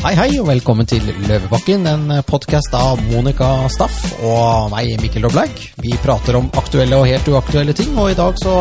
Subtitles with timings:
[0.00, 5.60] Hei, hei, og velkommen til Løvebakken, en podkast av Monica Staff og meg, Mikkel Doblaug.
[5.84, 8.54] Vi prater om aktuelle og helt uaktuelle ting, og i dag så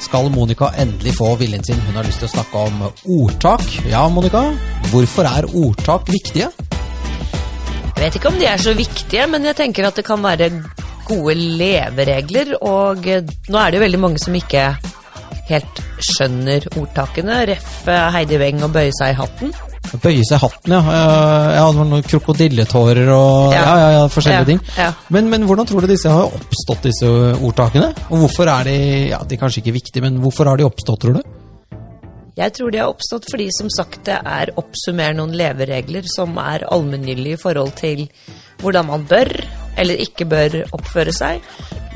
[0.00, 1.84] skal Monica endelig få viljen sin.
[1.84, 2.80] Hun har lyst til å snakke om
[3.18, 3.68] ordtak.
[3.92, 4.46] Ja, Monica,
[4.88, 6.48] hvorfor er ordtak viktige?
[6.48, 10.48] Jeg vet ikke om de er så viktige, men jeg tenker at det kan være
[11.04, 12.56] gode leveregler.
[12.64, 14.70] Og eh, nå er det jo veldig mange som ikke
[15.52, 17.42] helt skjønner ordtakene.
[17.52, 17.82] Ref.
[18.16, 19.60] Heidi Weng og bøye seg i hatten.
[19.90, 20.80] Bøye seg i hatten, ja.
[20.80, 23.90] Eh, ja det var noen krokodilletårer og ja, Ja.
[23.96, 24.60] ja, forskjellige ting.
[25.16, 27.08] Men, men hvordan tror du disse har oppstått, disse
[27.40, 27.90] ordtakene?
[28.10, 28.76] Og hvorfor er de
[29.10, 31.39] ja, de er kanskje ikke viktige, men hvorfor har de oppstått, tror du?
[32.38, 36.66] Jeg tror de har oppstått fordi som sagt det er oppsummer noen leveregler som er
[36.70, 38.06] allmenngyldige i forhold til
[38.60, 39.32] hvordan man bør
[39.80, 41.40] eller ikke bør oppføre seg.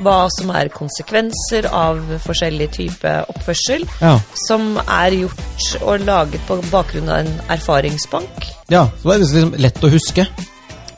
[0.05, 3.85] Hva som er konsekvenser av forskjellig type oppførsel.
[4.01, 4.17] Ja.
[4.47, 8.51] Som er gjort og laget på bakgrunn av en erfaringsbank.
[8.73, 10.27] Ja, så det er liksom lett å huske.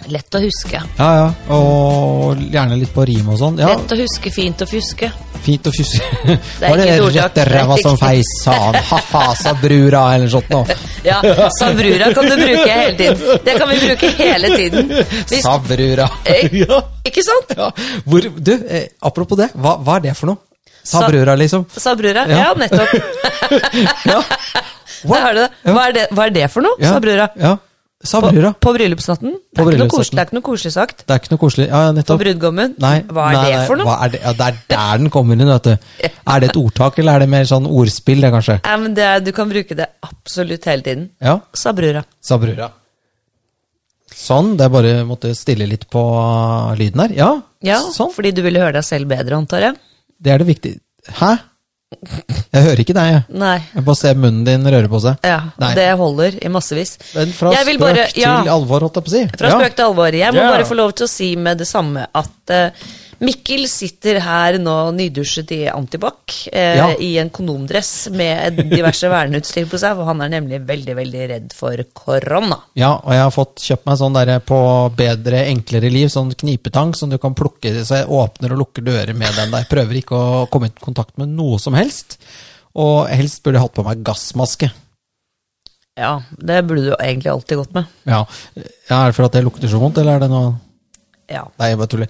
[0.07, 0.79] Lett å huske.
[0.99, 1.27] Ja, ja.
[1.57, 3.57] Og gjerne litt på rim og sånn.
[3.59, 5.09] Ja, Lett å huske, fint å fuske.
[5.43, 7.41] fint å er Var det ikke et ordtak.
[7.51, 8.79] ræva er som feis, sa han.
[8.91, 10.77] Ha-ha, sa brura, eller sånt noe.
[11.07, 11.21] Ja,
[11.55, 13.43] Sabrura kan du bruke hele tiden.
[13.47, 14.89] Det kan vi bruke hele tiden.
[15.29, 16.09] Hvis, Sa brura.
[16.27, 17.53] Eh, ja, ikke sant?
[17.57, 17.69] ja.
[18.07, 20.43] Hvor, du, eh, apropos det, hva, hva er det for noe?
[20.83, 21.67] Sa Sa- brura, liksom.
[21.75, 22.27] Sabrura?
[22.31, 22.43] Ja.
[22.43, 22.91] Ja, nettopp.
[24.07, 24.21] Ja.
[25.07, 25.49] Der har du det.
[25.67, 26.79] Hva er det, hva er det for noe?
[26.83, 26.93] Ja.
[26.97, 27.29] Sabrura.
[27.39, 27.57] Ja.
[28.07, 28.53] Sa På, brura.
[28.55, 29.33] på bryllupsnatten?
[29.53, 30.17] Det er, bryllupsnatten.
[30.17, 31.05] det er ikke noe koselig sagt.
[31.07, 31.67] Det er ikke noe koselig.
[31.69, 32.19] Ja, nettopp.
[32.21, 32.75] På brudgommen?
[32.83, 33.97] Nei, Hva er nei, det for noe?
[34.13, 34.21] Det?
[34.23, 35.75] Ja, det er der den kommer inn, vet du.
[36.07, 38.59] Er det et ordtak, eller er det mer sånn ordspill, det, kanskje?
[38.65, 41.09] Ja, men det du kan bruke det absolutt hele tiden.
[41.21, 41.39] Ja.
[41.53, 42.05] Sabrura.
[42.23, 42.71] Sa brura.
[44.17, 46.03] Sånn, det er bare måtte stille litt på
[46.79, 47.13] lyden her.
[47.17, 47.31] Ja,
[47.67, 48.13] Ja, sånn.
[48.15, 49.77] fordi du ville høre deg selv bedre, antar jeg?
[50.23, 50.81] Det er det viktige.
[51.19, 51.35] Hæ?
[51.87, 53.21] Jeg hører ikke deg, jeg.
[53.39, 53.57] Nei.
[53.77, 55.21] Jeg bare ser munnen din røre på seg.
[55.23, 55.69] Ja, Nei.
[55.79, 56.97] det holder i massevis.
[57.15, 58.33] Men fra Jeg vil spøk bare- ja.
[58.43, 59.23] til alvor, holdt jeg på å si.
[59.39, 59.59] Fra Ja.
[59.61, 60.11] spøk til alvor.
[60.19, 60.51] Jeg må yeah.
[60.51, 62.71] bare få lov til å si med det samme at eh,
[63.25, 66.89] Mikkel sitter her nå nydusjet i antibac eh, Ja.
[67.01, 71.55] i en kondomdress med diverse verneutstyr på seg, for han er nemlig veldig, veldig redd
[71.57, 72.59] for korona.
[72.77, 74.59] Ja, og jeg har fått kjøpt meg sånn der på
[74.99, 79.17] bedre, enklere liv, sånn knipetang som du kan plukke, så jeg åpner og lukker dører
[79.17, 79.65] med den der.
[79.71, 82.19] Prøver ikke å komme i kontakt med noe som helst.
[82.77, 84.69] Og helst burde jeg hatt på meg gassmaske.
[85.97, 87.87] Ja, det burde du egentlig alltid gått med.
[88.05, 88.27] Ja.
[88.91, 90.51] ja, Er det for at det lukter så vondt, eller er det noe
[91.27, 91.43] Ja.
[91.59, 92.09] Nei, jeg bare tuller.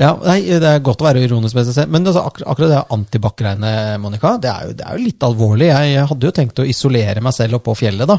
[0.00, 2.72] Ja, nei, Det er godt å være ironisk med seg selv, men altså, akkur akkurat
[2.72, 3.72] det antibac-greiene,
[4.02, 5.68] Monica, det er, jo, det er jo litt alvorlig.
[5.70, 8.18] Jeg, jeg hadde jo tenkt å isolere meg selv oppå fjellet, da.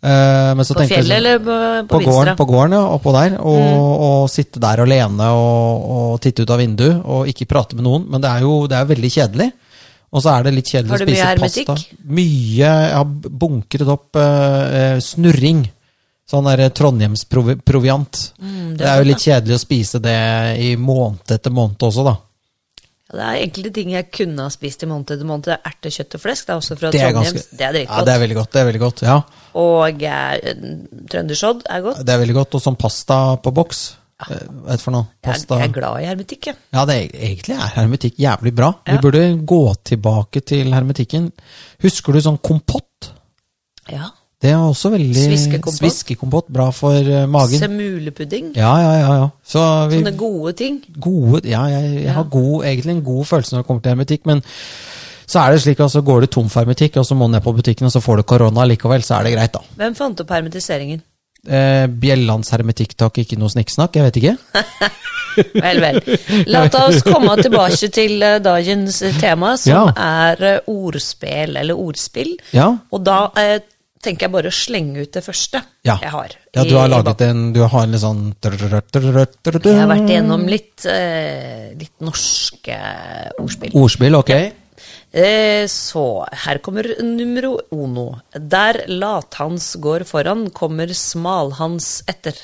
[0.00, 1.56] Uh, men så På fjellet jeg fjellet sånn- eller på,
[1.90, 6.14] på, på gården, på gården, ja, oppå der, og, og sitte der alene og, og
[6.24, 8.06] titte ut av vinduet og ikke prate med noen.
[8.08, 9.50] Men det er jo det er veldig kjedelig.
[10.10, 11.74] Og så er det litt kjedelig å spise pasta.
[11.74, 12.08] Har du mye hermetikk?
[12.16, 12.70] Mye.
[12.70, 15.60] Jeg har bunkret opp uh, snurring.
[16.30, 18.18] Sånn der Trondheimsproviant.
[18.38, 20.18] Mm, det, er jo litt kjedelig å spise det
[20.62, 22.12] i måned etter måned også, da.
[23.10, 25.48] Ja, det er enkelte ting jeg kunne ha spist i måned etter måned.
[25.48, 26.46] Det er Ertekjøtt og flesk.
[26.46, 27.32] Det er også fra Det er Trondheims.
[27.32, 28.52] ganske Det er Ja, det er veldig godt.
[28.52, 29.16] det er veldig godt, ja.
[29.58, 30.52] Og eh,
[31.10, 32.04] trøndersodd er godt.
[32.06, 32.54] Det er veldig godt.
[32.54, 33.82] Og sånn pasta på boks.
[34.20, 34.38] Ja.
[34.46, 35.08] Hva er for noe?
[35.24, 36.60] Jeg er, jeg er glad i hermetikk, jeg.
[36.76, 38.70] Ja, det er, egentlig er hermetikk jævlig bra.
[38.86, 38.94] Ja.
[38.94, 41.32] Vi burde gå tilbake til hermetikken.
[41.82, 43.10] Husker du sånn kompott?
[43.90, 44.12] Ja.
[44.40, 45.76] Det er også veldig Sviskekompott.
[45.82, 47.60] Sviskekompott, Bra for eh, magen.
[47.60, 48.54] Semulepudding.
[48.56, 49.10] Ja, ja, ja.
[49.20, 49.26] ja.
[49.44, 50.78] Så vi, Sånne gode ting.
[50.96, 54.24] gode Ja, jeg, jeg har god, egentlig en god følelse når det kommer til hermetikk,
[54.30, 54.40] men
[55.30, 57.34] så er det slik at så går du tom for hermetikk, og så må du
[57.36, 59.60] ned på butikken, og så får du korona likevel, så er det greit, da.
[59.78, 61.04] Hvem fant opp hermetiseringen?
[61.46, 64.34] Eh, Bjellands hermetikktak, ikke noe snikksnakk, jeg vet ikke.
[65.54, 66.00] Vel, vel.
[66.50, 69.82] La oss komme tilbake til eh, dagens tema, som Ja.
[69.94, 72.32] er eh, ordspill, eller ordspill.
[72.56, 73.60] Ja, Og da eh,
[74.00, 75.98] tenker jeg bare å slenge ut det første Ja.
[76.00, 76.36] jeg har.
[76.56, 80.46] ja du har i laget en Du har en litt sånn Jeg har vært igjennom
[80.48, 82.78] litt, eh, litt norske
[83.38, 83.74] ordspill.
[83.74, 84.30] Ordspill, ok.
[85.12, 88.20] Eh, så her kommer numero uno.
[88.32, 92.34] Der lathans går foran, kommer smalhans etter.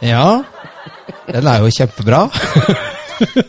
[0.00, 0.42] Ja.
[1.26, 2.96] Den er jo kjempebra.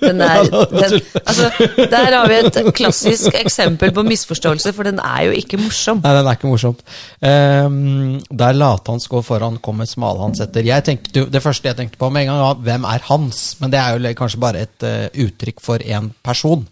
[0.02, 0.44] Den er,
[0.82, 0.96] den,
[1.30, 1.50] altså,
[1.92, 6.02] der har vi et klassisk eksempel på misforståelse, for den er jo ikke morsom.
[6.04, 6.84] Nei, den er ikke morsomt.
[7.22, 10.68] Um, der lathans går foran, kommer smalhans etter.
[10.86, 13.42] Tenkte, det første jeg tenkte på med en gang, var hvem er Hans?
[13.62, 16.66] Men det er jo kanskje bare et uh, uttrykk for én person.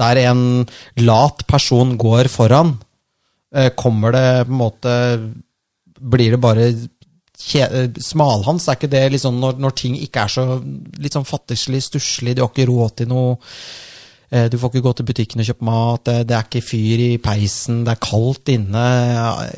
[0.00, 0.64] Der en
[1.02, 2.76] lat person går foran,
[3.56, 4.96] uh, kommer det på en måte
[6.00, 6.70] Blir det bare
[7.40, 8.68] smalhans?
[8.68, 10.44] Er ikke det liksom når, når ting ikke er så
[11.00, 13.38] litt sånn fattigslig, stusslig, du har ikke råd til noe
[14.30, 17.10] eh, du får ikke gå til butikken og kjøpe mat, det er ikke fyr i
[17.22, 18.86] peisen, det er kaldt inne.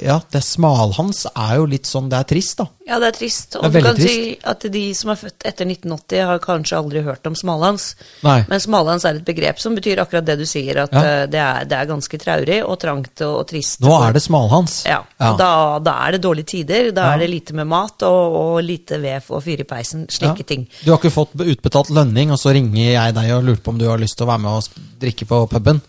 [0.02, 2.70] Ja, det smalhans er jo litt sånn, det er trist, da.
[2.86, 3.54] Ja, det er trist.
[3.56, 4.08] Og Det er du kan trist.
[4.14, 7.94] si at de som er født etter 1980, har kanskje aldri hørt om smalhans.
[8.24, 11.02] Men smalhans er et begrep som betyr akkurat det du sier, at Ja.
[11.02, 13.80] eh, det, er, det er ganske traurig og trangt og, og trist.
[13.80, 14.82] Nå er det smalhans.
[14.84, 15.30] Ja, ja.
[15.38, 16.90] Da, da er det dårlige tider.
[16.92, 17.14] Da Ja.
[17.14, 20.06] er det lite med mat og, og lite ved å fyre i peisen.
[20.10, 20.66] Slike ting.
[20.84, 23.78] Du har ikke fått utbetalt lønning, og så ringer jeg deg og lurer på om
[23.78, 25.80] du har lyst til å være med og drikke på puben.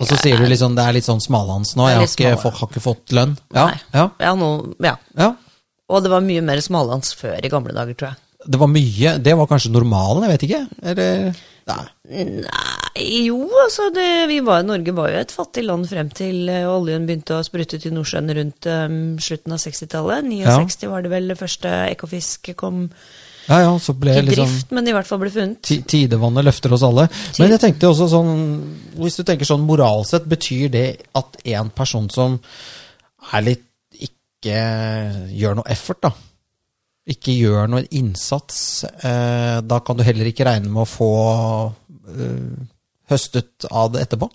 [0.00, 2.66] Og så sier du liksom det er litt sånn smalhans nå, jeg har ikke, har
[2.66, 3.36] ikke fått lønn.
[3.54, 4.96] Ja, ja, Ja, nå- ja.
[5.16, 5.34] ja.
[5.90, 8.22] Og det var mye mer smalhans før i gamle dager, tror jeg.
[8.40, 10.60] Det var mye, det var kanskje normalen, jeg vet ikke.
[10.92, 11.82] Eller, nei.
[12.10, 16.64] Nei, jo, altså det, vi var, Norge var jo et fattig land frem til eh,
[16.66, 20.30] oljen begynte å sprute til Nordsjøen rundt um, slutten av 60-tallet.
[20.30, 22.86] 69 var det vel det første Ekofisk kom
[23.44, 25.74] Ja, ja, så ble i liksom drift, men i hvert fall ble funnet.
[25.92, 27.10] Tidevannet løfter oss alle.
[27.38, 28.34] Men jeg tenkte også sånn
[28.96, 30.86] Hvis du tenker sånn moralsett, betyr det
[31.18, 32.40] at en person som
[33.36, 33.66] er litt
[34.40, 36.12] ikke gjør noe effort, da.
[37.10, 41.14] Ikke gjør noe innsats, eh, da kan du heller ikke regne med å få
[41.68, 42.68] eh,
[43.10, 44.30] høstet av det etterpå.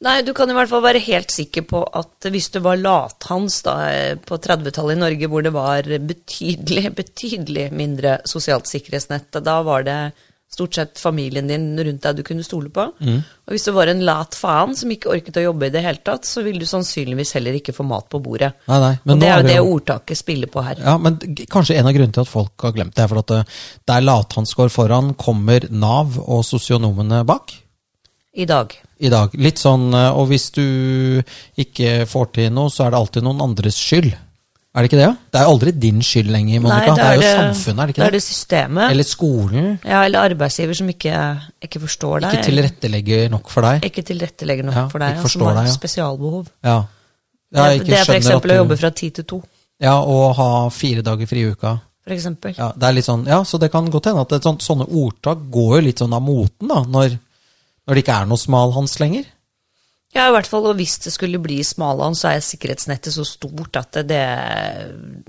[0.00, 3.58] Nei, du kan i hvert fall være helt sikker på at hvis du var lathans
[3.66, 9.60] da, eh, på 30-tallet i Norge, hvor det var betydelig, betydelig mindre sosialt sikkerhetsnett, da
[9.66, 10.00] var det
[10.50, 12.86] stort sett familien din rundt deg du kunne stole på.
[12.90, 16.02] Og hvis du var en lat faen som ikke orket å jobbe i det hele
[16.04, 18.52] tatt, så ville du sannsynligvis heller ikke få mat på bordet.
[18.70, 20.82] Nei, nei, men og det er jo det ordtaket spiller på her.
[20.82, 21.20] Ja, men
[21.50, 23.58] kanskje en av grunnene til at folk har glemt det, er for at eh,
[23.92, 27.54] der lathans går foran, kommer Nav og sosionomene bak.
[28.30, 28.74] I dag.
[29.02, 29.32] i dag.
[29.34, 30.66] Litt sånn, eh, og hvis du
[31.58, 34.12] ikke får til noe, så er det alltid noen andres skyld.
[34.70, 35.06] Er det ikke det?
[35.08, 35.14] Ja?
[35.32, 36.92] Det er jo aldri din skyld lenger, Monica.
[36.94, 38.04] det er jo samfunnet, er det ikke det?
[38.04, 38.10] det?
[38.10, 38.84] er det systemet.
[38.94, 39.64] Eller skolen.
[39.82, 41.14] ja, eller arbeidsgiver som ikke,
[41.66, 42.36] ikke forstår deg.
[42.36, 43.88] Ikke tilrettelegger nok for deg.
[43.90, 45.74] Ikke tilrettelegger nok Ja, for deg, ja, som har deg, ja.
[45.74, 46.52] spesialbehov.
[46.68, 46.76] Ja.
[47.50, 48.54] Det, ikke det er for eksempel du...
[48.54, 49.40] å jobbe fra ti til to.
[49.82, 51.74] Ja, og ha fire dager fri i uka.
[52.06, 52.54] For eksempel.
[52.54, 55.42] Ja, det er litt sånn, ja, så det kan godt hende at sånt, sånne ordtak
[55.50, 57.18] går jo litt sånn av moten, da, når,
[57.90, 59.26] når det ikke er noe smalhans lenger.
[60.10, 63.76] Ja, i hvert fall, og hvis det skulle bli smalhans, så er sikkerhetsnettet så stort
[63.78, 64.22] at det,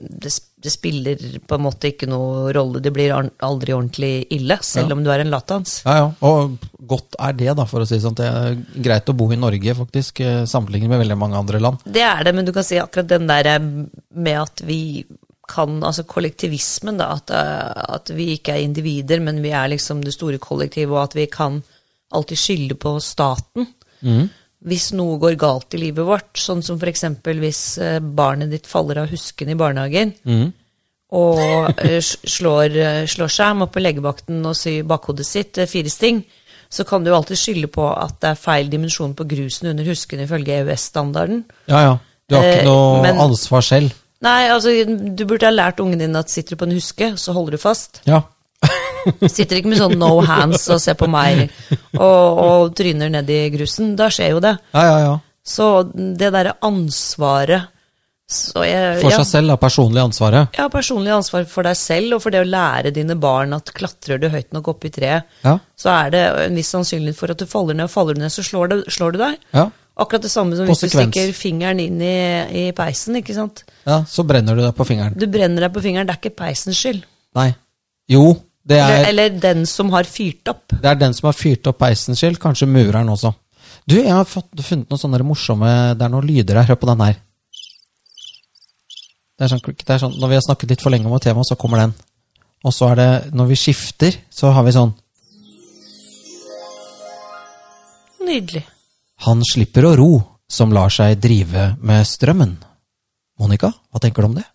[0.02, 2.82] det, det spiller på en måte ikke noe rolle.
[2.82, 4.96] Det blir aldri ordentlig ille, selv Ja.
[4.96, 5.84] om du er en latans.
[5.86, 8.18] Ja, ja, og godt er det, da, for å si det sånn.
[8.18, 8.58] Det er
[8.90, 11.86] greit å bo i Norge, faktisk, eh, sammenlignet med veldig mange andre land.
[11.86, 13.60] Det er det, men du kan si akkurat den der eh,
[14.18, 15.06] med at vi
[15.52, 20.02] kan, altså kollektivismen, da, at, eh, at vi ikke er individer, men vi er liksom
[20.02, 21.62] det store kollektivet, og at vi kan
[22.18, 23.70] alltid skylde på staten.
[24.62, 27.06] Hvis noe går galt i livet vårt, sånn som f.eks.
[27.26, 30.12] hvis eh, barnet ditt faller av husken i barnehagen,
[31.12, 31.42] og
[31.82, 36.22] eh, slår, eh, slår seg, må på legevakten og sy bakhodet sitt, fire sting,
[36.72, 40.22] så kan du alltid skylde på at det er feil dimensjon på grusen under husken
[40.24, 41.42] ifølge EØS-standarden.
[41.68, 41.98] Ja, ja.
[42.30, 43.98] Du har ikke noe men- ansvar selv.
[44.22, 47.34] Nei, altså, du burde ha lært ungen din at sitter du på en huske, så
[47.34, 48.04] holder du fast.
[48.06, 48.22] Ja.
[49.26, 51.48] Sitter ikke med sånn no hands og ser på meg
[51.98, 53.96] og, og tryner ned i grusen.
[54.00, 54.56] Da skjer jo det.
[54.74, 55.14] Ja, ja, ja.
[55.44, 57.70] Så det derre ansvaret
[58.32, 59.56] så jeg, For seg selv, da.
[59.60, 60.54] Personlig ansvaret.
[60.56, 64.22] ja, personlig ansvar for deg selv, og for det å lære dine barn at klatrer
[64.22, 65.58] du høyt nok opp i treet, Ja.
[65.76, 68.32] så er det en viss sannsynlighet for at du faller ned, og faller du ned,
[68.32, 69.36] så slår, du, slår du deg.
[69.52, 69.66] Ja.
[70.00, 72.16] Akkurat det samme som hvis du stikker fingeren inn i,
[72.62, 73.66] i peisen, ikke sant.
[73.84, 74.00] ja.
[74.08, 75.18] Så brenner du deg på fingeren.
[75.20, 77.04] Du brenner deg på fingeren, det er ikke peisens skyld.
[77.36, 77.50] Nei.
[78.08, 78.30] Jo,
[78.70, 80.70] er, eller den som har fyrt opp.
[80.70, 82.38] det er den som har fyrt opp peisen skyld.
[82.42, 83.34] Kanskje mureren også.
[83.90, 86.70] Du, jeg har fått, funnet noen sånne morsomme Det er noen lyder her.
[86.70, 87.18] Hør på den her.
[89.42, 91.26] Det er sånn, det er sånn, Når vi har snakket litt for lenge om et
[91.26, 91.96] tema, så kommer den.
[92.62, 94.94] Og så er det Når vi skifter, så har vi sånn
[98.22, 98.62] Nydelig.
[99.26, 100.12] Han slipper å ro,
[100.48, 102.54] som lar seg drive med strømmen.
[103.42, 104.46] Monica, hva tenker du om det?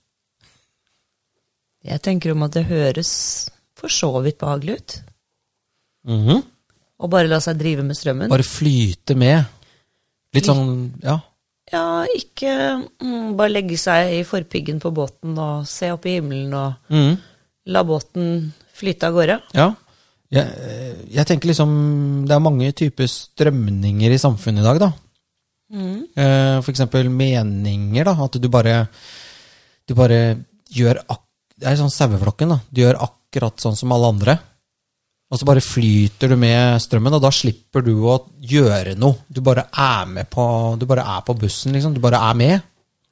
[1.87, 3.11] Jeg tenker om at det høres
[3.77, 4.99] for så vidt behagelig ut.
[6.09, 6.43] Mm -hmm.
[6.99, 8.31] Og bare la seg drive med strømmen.
[8.33, 9.45] Bare flyte med.
[10.33, 11.21] Litt sånn, ja.
[11.73, 12.53] Ja, ikke
[13.03, 17.17] mm, bare legge seg i forpiggen på båten og se opp i himmelen og mm.
[17.75, 19.41] la båten flyte av gårde.
[19.57, 19.75] Ja.
[20.27, 20.47] Jeg,
[21.15, 21.71] jeg tenker liksom
[22.27, 24.89] Det er mange typer strømninger i samfunnet i dag, da.
[25.71, 28.15] Eh, For eksempel meninger, da.
[28.25, 28.89] At du bare
[29.87, 30.39] Du bare
[30.75, 31.23] gjør ak
[31.57, 32.59] Det er sånn saueflokken, da.
[32.71, 33.26] Du gjør akkurat
[33.63, 34.39] sånn som alle andre.
[35.31, 39.17] Og så bare flyter du med strømmen, og da slipper du å gjøre noe.
[39.29, 40.45] Du bare er med på
[40.79, 41.95] Du bare er på bussen, liksom.
[41.95, 42.63] Du bare er med.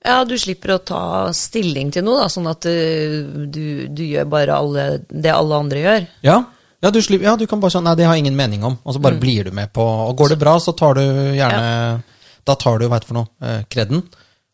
[0.04, 1.00] Ja, du slipper å ta
[1.33, 5.78] stilling til noe, da, sånn at uh, du, du gjør bare alle, det alle andre
[5.81, 6.07] gjør.
[6.23, 6.37] Ja.
[6.85, 8.75] Ja, du, slipper, ja, du kan bare sånn Nei, det har jeg ingen mening om.
[8.85, 9.02] Og så Mm.
[9.07, 11.00] bare blir du med på Og går det bra, så tar du
[11.33, 12.02] gjerne
[12.45, 14.02] Da tar du, heter for noe, eh, kreden.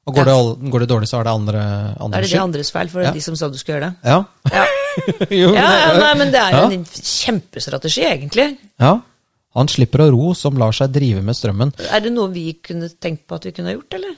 [0.06, 0.36] Og går, Ja.
[0.38, 1.58] det, går det dårlig, så er det andre,
[1.98, 3.10] Da andre er det de andres feil, for Ja.
[3.10, 3.96] de som sa du skulle gjøre det.
[4.04, 4.24] Ja.
[4.54, 4.64] Ja,
[5.40, 6.64] jo, ja, ja nei, men det er ja.
[6.70, 8.50] en kjempestrategi, egentlig.
[8.80, 8.96] ja.
[9.58, 11.72] Han slipper å ro som lar seg drive med strømmen.
[11.90, 14.12] Er det noe vi kunne tenkt på at vi kunne ha gjort, eller?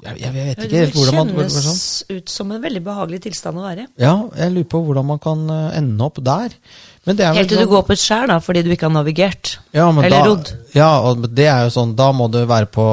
[0.00, 2.16] Jeg, jeg vet ikke helt hvordan man kjennes hvordan- sånn.
[2.20, 3.88] ut som en veldig behagelig tilstand å være i.
[4.00, 6.54] Ja, jeg lurer på hvordan man kan eh, ende opp der.
[7.04, 8.86] Men det er Helt til du sånn- går på et skjær, da, fordi du ikke
[8.88, 9.58] har navigert.
[9.74, 10.52] Ja, Eller da, rodd.
[10.74, 12.86] Ja, og det er jo sånn, da må du være på,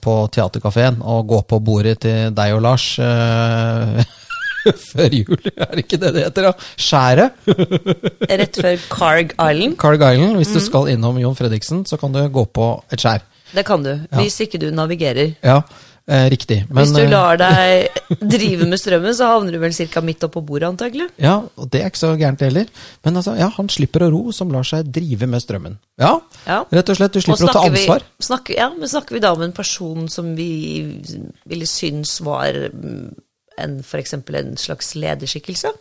[0.00, 4.02] på teaterkafeen og gå på bordet til deg og Lars eh,
[4.92, 5.50] før jul.
[5.56, 6.52] Er det ikke det det heter, da?
[6.76, 7.32] Skjæret?
[8.42, 9.76] Rett før Carg Island.
[9.80, 10.36] Carg Island.
[10.40, 10.54] Hvis Mm.
[10.54, 13.22] du skal innom Jon Fredriksen, så kan du gå på et skjær.
[13.54, 15.34] Det kan du, hvis ikke du navigerer.
[15.42, 15.62] Ja,
[16.08, 16.66] eh, riktig.
[16.68, 17.88] Men, hvis du eh, lar deg
[18.34, 20.02] drive med strømmen, så havner du vel ca.
[20.04, 21.06] midt oppå bordet, antagelig.
[21.16, 22.68] Ja, og det er ikke så gærent heller.
[23.04, 25.78] Men altså, ja, han slipper å ro som lar seg drive med strømmen.
[25.98, 26.60] Ja, Ja.
[26.72, 27.12] rett og slett.
[27.16, 28.04] Du slipper å ta ansvar.
[28.04, 31.00] vi- snakker, ja, men snakker vi da om en person som vi
[31.48, 32.52] ville synes var
[33.58, 34.14] mm, f.eks.
[34.14, 35.72] en slags lederskikkelse?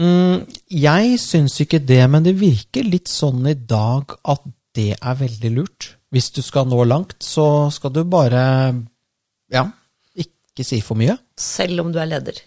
[0.00, 4.42] Mm, jeg syns ikke det, men det virker litt sånn i dag at
[4.74, 5.92] det er veldig lurt.
[6.14, 8.42] Hvis du skal nå langt, så skal du bare
[9.54, 9.68] ja,
[10.18, 11.16] ikke si for mye.
[11.38, 12.40] Selv om du er leder.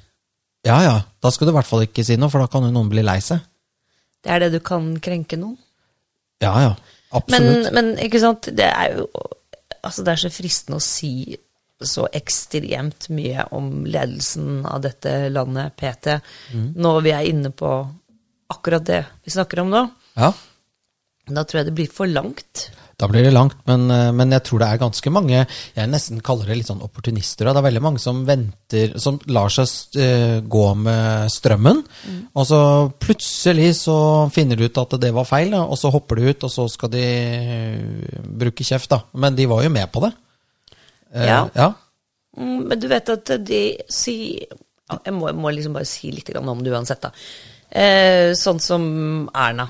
[0.68, 2.74] Ja ja, da skal du i hvert fall ikke si noe, for da kan jo
[2.76, 3.44] noen bli lei seg.
[4.24, 5.56] Det er det du kan krenke noen.
[6.44, 7.74] Ja ja, Men, absolutt.
[7.74, 9.08] men ikke sant, det er jo
[9.88, 11.38] Altså, det er så fristende å si
[11.86, 16.20] så ekstremt mye om ledelsen av dette landet, PT,
[16.54, 16.74] Mm.
[16.76, 17.72] når vi er inne på
[18.50, 19.90] akkurat det vi snakker om nå.
[20.18, 20.34] Ja,
[21.28, 22.70] Da tror jeg det blir for langt.
[22.98, 26.22] Da blir det langt, men, eh, men jeg tror det er ganske mange Jeg nesten
[26.24, 27.46] kaller det litt sånn opportunister.
[27.46, 29.68] Det er veldig mange som venter, som lar seg
[30.00, 31.84] eh, gå med strømmen.
[32.34, 36.30] Og så plutselig så finner de ut at det var feil, og så hopper de
[36.32, 39.04] ut, og så skal de eh, bruke kjeft, da.
[39.14, 40.14] Men de var jo med på det.
[41.18, 41.50] Eh, Ja.
[41.56, 41.74] ja.
[42.38, 44.46] Mm, Men du vet at de sier
[45.06, 47.10] Jeg må, jeg må liksom bare si litt om det uansett, da.
[47.70, 49.66] Eh, sånn som Erna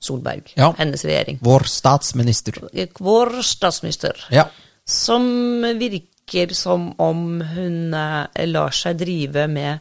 [0.00, 0.56] Solberg, Mm.
[0.56, 0.72] Ja.
[0.78, 1.38] hennes regjering.
[1.40, 2.58] Vår statsminister.
[2.98, 4.16] Vår statsminister.
[4.34, 4.48] Ja.
[4.84, 9.78] Som virker som om hun eh, lar seg drive med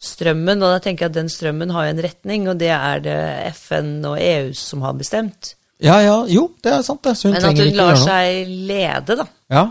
[0.00, 0.62] strømmen.
[0.62, 3.18] Og da tenker jeg at den strømmen har jo en retning, og det er det
[3.56, 5.54] FN og EU som har bestemt.
[5.82, 7.16] ja, ja, jo, det er sant, det.
[7.24, 9.26] Men at hun lar seg lede, da.
[9.50, 9.64] Ja.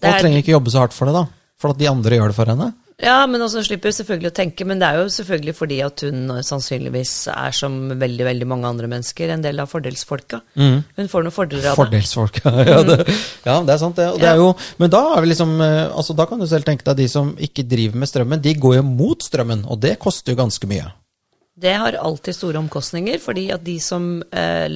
[0.00, 1.26] Det Og er- trenger ikke jobbe så hardt for det, da.
[1.60, 2.72] For at de andre gjør det for henne.
[3.02, 6.28] Ja, men også slipper selvfølgelig å tenke, men det er jo selvfølgelig fordi at hun
[6.46, 10.40] sannsynligvis er som veldig, veldig mange andre mennesker, en del av fordelsfolka.
[10.54, 11.80] Hun får noen fordeler av det.
[11.82, 12.98] Fordelsfolka, ja, det,
[13.44, 14.06] ja, det er sant, det.
[14.20, 14.32] Det Ja.
[14.34, 16.96] er jo, men da er vi liksom eh, altså Da kan du selv tenke deg
[17.02, 20.38] de som ikke driver med strømmen, de går jo mot strømmen, og det koster jo
[20.44, 20.92] ganske mye.
[21.58, 24.68] Det har alltid store omkostninger, fordi at de som eh,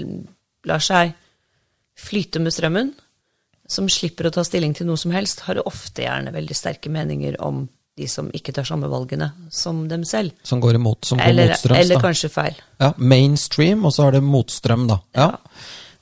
[0.66, 1.14] lar seg
[1.98, 2.92] flyte med strømmen,
[3.68, 7.36] som slipper å ta stilling til noe som helst, har ofte gjerne veldig sterke meninger
[7.44, 7.66] om
[7.98, 10.32] de som ikke tar samme valgene som dem selv.
[10.46, 11.80] Som går imot, som går Eller, motstrøms.
[11.82, 12.04] eller da.
[12.06, 12.60] kanskje feil.
[12.80, 15.00] Ja, mainstream, og så er det motstrøm, da.
[15.18, 15.28] Ja.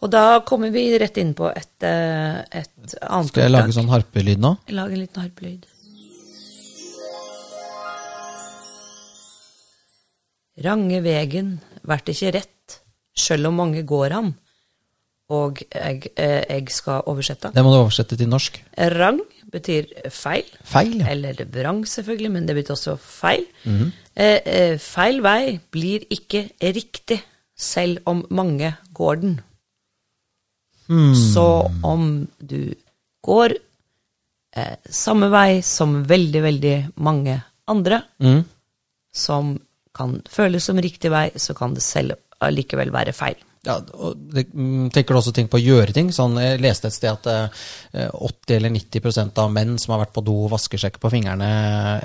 [0.05, 3.89] Og da kommer vi rett inn på et, eh, et annet Skal jeg lage sånn
[3.89, 4.53] harpelyd nå?
[4.77, 5.65] Lag en liten harpelyd.
[10.65, 11.57] Range vegen
[11.87, 12.77] vert ikke rett,
[13.17, 14.35] sjøl om mange går han.
[15.29, 17.51] Og jeg, eh, jeg skal oversette.
[17.55, 18.61] Det må du oversette til norsk.
[18.79, 20.45] Rang betyr feil.
[20.65, 21.09] Feil, ja.
[21.11, 23.47] Eller vrang, selvfølgelig, men det betyr også feil.
[23.67, 27.23] eh, eh, feil vei blir ikke riktig,
[27.57, 29.41] selv om mange går den.
[31.35, 32.75] Så om du
[33.27, 33.57] går
[34.57, 38.45] eh, samme vei som veldig, veldig mange andre, Mm.
[39.13, 39.59] som
[39.95, 43.35] kan føles som riktig vei, så kan det selv allikevel være feil.
[43.67, 46.13] Ja, det, mm, tenker du også ting på å gjøre ting?
[46.15, 50.15] Sånn, jeg leste et sted at eh, 80 eller 90% av menn som har vært
[50.15, 51.49] på do, vasker seg ikke på fingrene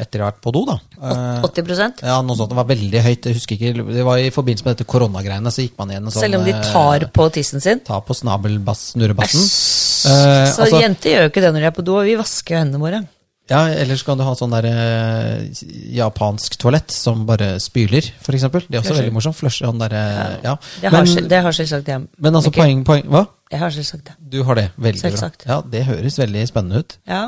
[0.02, 0.66] etter å ha vært på do.
[0.72, 0.80] da.
[0.98, 2.50] Eh, 80 ja, noe sånt.
[2.50, 3.30] Det var veldig høyt.
[3.30, 5.54] Jeg husker ikke, Det var i forbindelse med dette koronagreiene.
[5.54, 7.86] så gikk man igjen en sånn, Selv om de eh, tar på tissen sin.
[7.86, 9.46] Tar på snabelbass, snurrebassen.
[9.46, 12.56] Eh, Så altså- jenter gjør jo ikke det når de er på do, vi vasker
[12.56, 13.08] jo hendene våre.
[13.50, 15.64] Ja, Ellers kan du ha sånn der eh,
[15.98, 18.42] japansk toalett som bare spyler, f.eks.
[18.46, 18.96] Det er også Flusher.
[19.02, 19.36] veldig morsomt.
[19.36, 20.54] Flusher, han der, eh, ja.
[20.80, 22.06] Det har, Men, selv- det har selvsagt jeg.
[22.18, 22.64] men altså, Mikkel.
[22.64, 23.26] poeng, poeng Hva?
[23.52, 24.14] Jeg har selvsagt det.
[24.32, 24.72] Du har det.
[24.80, 25.44] Veldig Selvsagt.
[25.46, 25.54] bra.
[25.56, 26.98] Ja, Det høres veldig spennende ut.
[27.08, 27.26] Ja.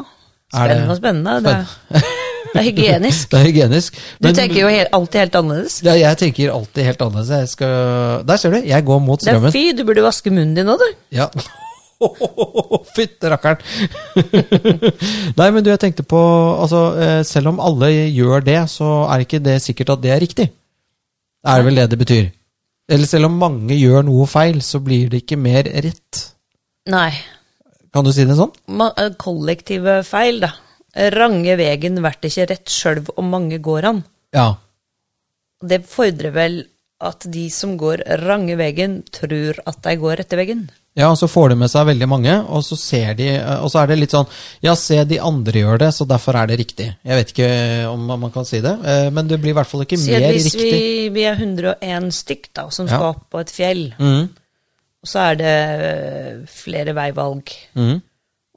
[0.54, 1.44] Er det- Spennende og spennende.
[1.44, 1.66] Det er,
[2.54, 3.30] det er hygienisk.
[3.32, 3.94] Det er hygienisk.
[4.22, 5.82] Du Men- tenker jo helt, alltid helt annerledes.
[5.84, 7.30] Ja, jeg tenker alltid helt annerledes.
[7.30, 9.52] Jeg skal Der ser du, jeg går mot Det er strømmen.
[9.52, 10.88] fy, du burde vaske munnen din nå, du.
[11.12, 11.28] Ja.
[12.96, 13.62] Fytte rakkeren!
[15.40, 16.20] Nei, men du, jeg tenkte på
[16.60, 20.24] altså, eh, Selv om alle gjør det, så er ikke det sikkert at det er
[20.24, 20.48] riktig.
[21.44, 22.26] Det er vel det det betyr.
[22.92, 26.26] Eller selv om mange gjør noe feil, så blir det ikke mer rett.
[26.92, 27.12] Nei.
[27.94, 28.52] Kan du si det sånn?
[28.90, 30.54] Eh, kollektive feil, da.
[31.14, 34.04] Range vegen vert ikke rett sjølv om mange går an.
[34.36, 34.52] Ja.
[35.64, 36.60] Det fordrer vel
[37.04, 40.68] at de som går range vegen, tror at de går rette vegen.
[40.96, 43.32] Ja, og så får de med seg veldig mange, og så ser de
[43.64, 44.28] Og så er det litt sånn
[44.62, 46.86] Ja, se, de andre gjør det, så derfor er det riktig.
[47.02, 47.48] Jeg vet ikke
[47.90, 50.52] om man kan si det, eh, men det blir i hvert fall ikke mer hvis
[50.54, 50.70] riktig.
[50.70, 52.94] vi, vi er 101 stykk da, som Ja.
[53.00, 54.30] skal opp på et fjell, Mm,
[55.04, 55.56] og så er det
[55.90, 57.98] eh, flere veivalg, mm,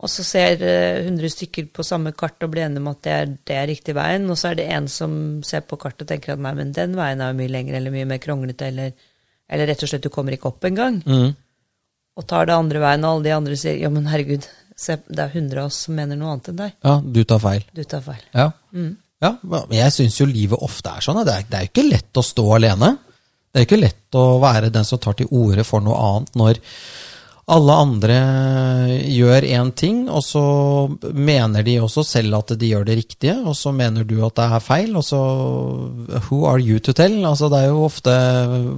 [0.04, 3.12] og så ser eh, 100 stykker på samme kart og blir enige om at det
[3.16, 6.08] er, det er riktig veien, og så er det en som ser på kartet og
[6.12, 8.92] tenker at nei, men den veien er jo mye lengre eller mye mer kronglete, eller,
[9.48, 11.34] eller rett og slett du kommer ikke opp engang, mm.
[12.16, 14.46] Og tar det andre veien, og alle de andre sier ja, men herregud,
[14.76, 16.76] se, det er 100 av oss som mener noe annet enn deg.
[16.84, 17.66] Ja, du tar feil.
[17.76, 18.22] Du tar feil.
[18.36, 18.50] Ja.
[19.24, 21.22] ja men jeg syns jo livet ofte er sånn.
[21.26, 22.94] Det er, det er jo ikke lett å stå alene.
[23.50, 26.62] Det er ikke lett å være den som tar til orde for noe annet når
[27.46, 28.14] alle andre
[29.06, 30.42] gjør én ting, og så
[31.14, 34.46] mener de også selv at de gjør det riktige, og så mener du at det
[34.50, 35.20] er feil, og så
[36.26, 37.14] Who are you to tell?
[37.22, 38.16] Altså, det er jo ofte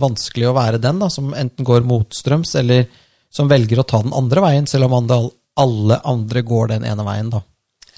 [0.02, 2.84] vanskelig å være den da, som enten går motstrøms, eller
[3.30, 5.10] som velger å ta den andre veien, selv om
[5.58, 7.42] alle andre går den ene veien, da.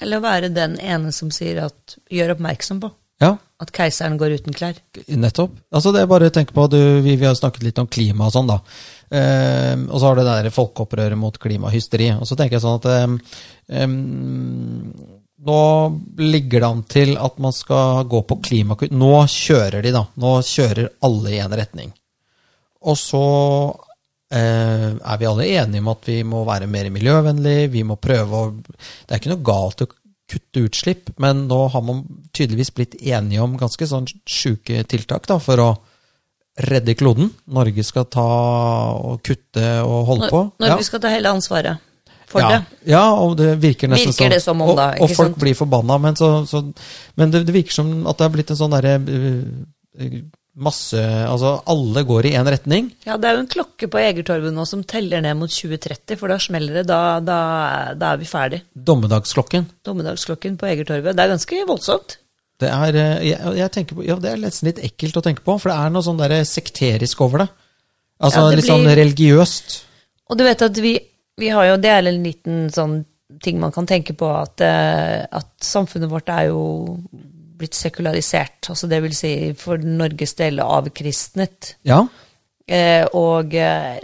[0.01, 2.89] Eller være den ene som sier at gjør oppmerksom på
[3.21, 4.79] Ja, at keiseren går uten klær.
[5.13, 5.53] Nettopp.
[5.69, 8.25] Altså det er bare å tenke på, du, vi, vi har snakket litt om klima
[8.27, 8.57] og sånn, da.
[9.11, 12.09] Eh, og så har du det der folkeopprøret mot klimahysteri.
[12.17, 13.35] Og så tenker jeg sånn at eh,
[13.83, 13.95] em,
[15.45, 15.61] nå
[16.21, 18.93] ligger det an til at man skal gå på klimakutt.
[18.93, 20.05] Nå kjører de, da.
[20.21, 21.93] Nå kjører alle i en retning.
[22.89, 23.23] Og så
[23.69, 23.90] eh,
[24.39, 28.51] er vi alle enige om at vi må være mer miljøvennlig, vi må prøve å
[28.55, 29.89] Det er ikke noe galt å
[30.31, 35.39] kutte utslipp, men nå har man tydeligvis blitt enige om ganske sånn sjuke tiltak da,
[35.43, 35.69] for å
[36.61, 37.31] redde kloden.
[37.51, 38.27] Norge skal ta
[38.95, 40.43] og kutte og holde på.
[40.55, 40.87] Når, når Ja.
[40.87, 41.79] skal ta hele ansvaret
[42.31, 42.49] for ja.
[42.49, 42.91] det.
[42.91, 45.41] Ja, og det virker nesten Virker det som om og, da, Og ikke folk sant?
[45.43, 46.63] blir forbanna, men, så, så,
[47.19, 50.21] men det, det virker som at det har blitt en sånn derre uh,
[50.57, 52.89] masse Altså, alle går i én retning.
[53.07, 56.31] Ja, det er jo en klokke på Egertorvet nå som teller ned mot 2030, for
[56.31, 56.87] da smeller det.
[56.89, 57.37] Da, da,
[57.95, 58.61] da er vi ferdig.
[58.75, 59.69] Dommedagsklokken.
[59.87, 61.15] Dommedagsklokken på Egertorvet.
[61.15, 62.17] Det er ganske voldsomt.
[62.61, 65.55] Det er, eh, jeg, jeg på, ja, det er nesten litt ekkelt å tenke på,
[65.57, 67.47] for det er noe sånn der sekterisk over det.
[68.21, 69.79] Altså Ja, det litt sånn blir- religiøst.
[70.29, 70.93] Og du vet at vi,
[71.41, 72.99] vi har jo, det er en liten sånn
[73.41, 76.99] ting man kan tenke på, at, eh, at samfunnet vårt er jo
[77.61, 78.71] blitt sekularisert.
[78.73, 81.75] Altså det vil si for Norges del avkristnet.
[81.87, 82.01] Ja.
[82.67, 84.01] Eh, og eh,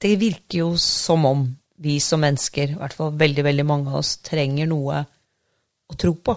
[0.00, 1.48] det virker jo som om
[1.80, 5.00] vi som mennesker, i hvert fall veldig, veldig mange av oss, trenger noe
[5.90, 6.36] å tro på.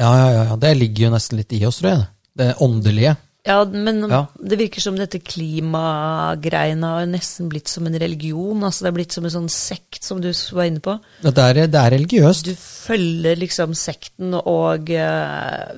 [0.00, 0.56] Ja, ja, ja, ja.
[0.56, 2.06] Det ligger jo nesten litt i oss, tror jeg.
[2.40, 3.14] Det åndelige.
[3.44, 4.26] Ja, men Ja.
[4.38, 8.60] det virker som dette klimagreiene har nesten blitt som en religion.
[8.62, 10.98] altså Det er blitt som en sånn sekt, som du var inne på.
[11.24, 12.44] Ja, Det er, det er religiøst.
[12.44, 15.74] Du følger liksom sekten og eh,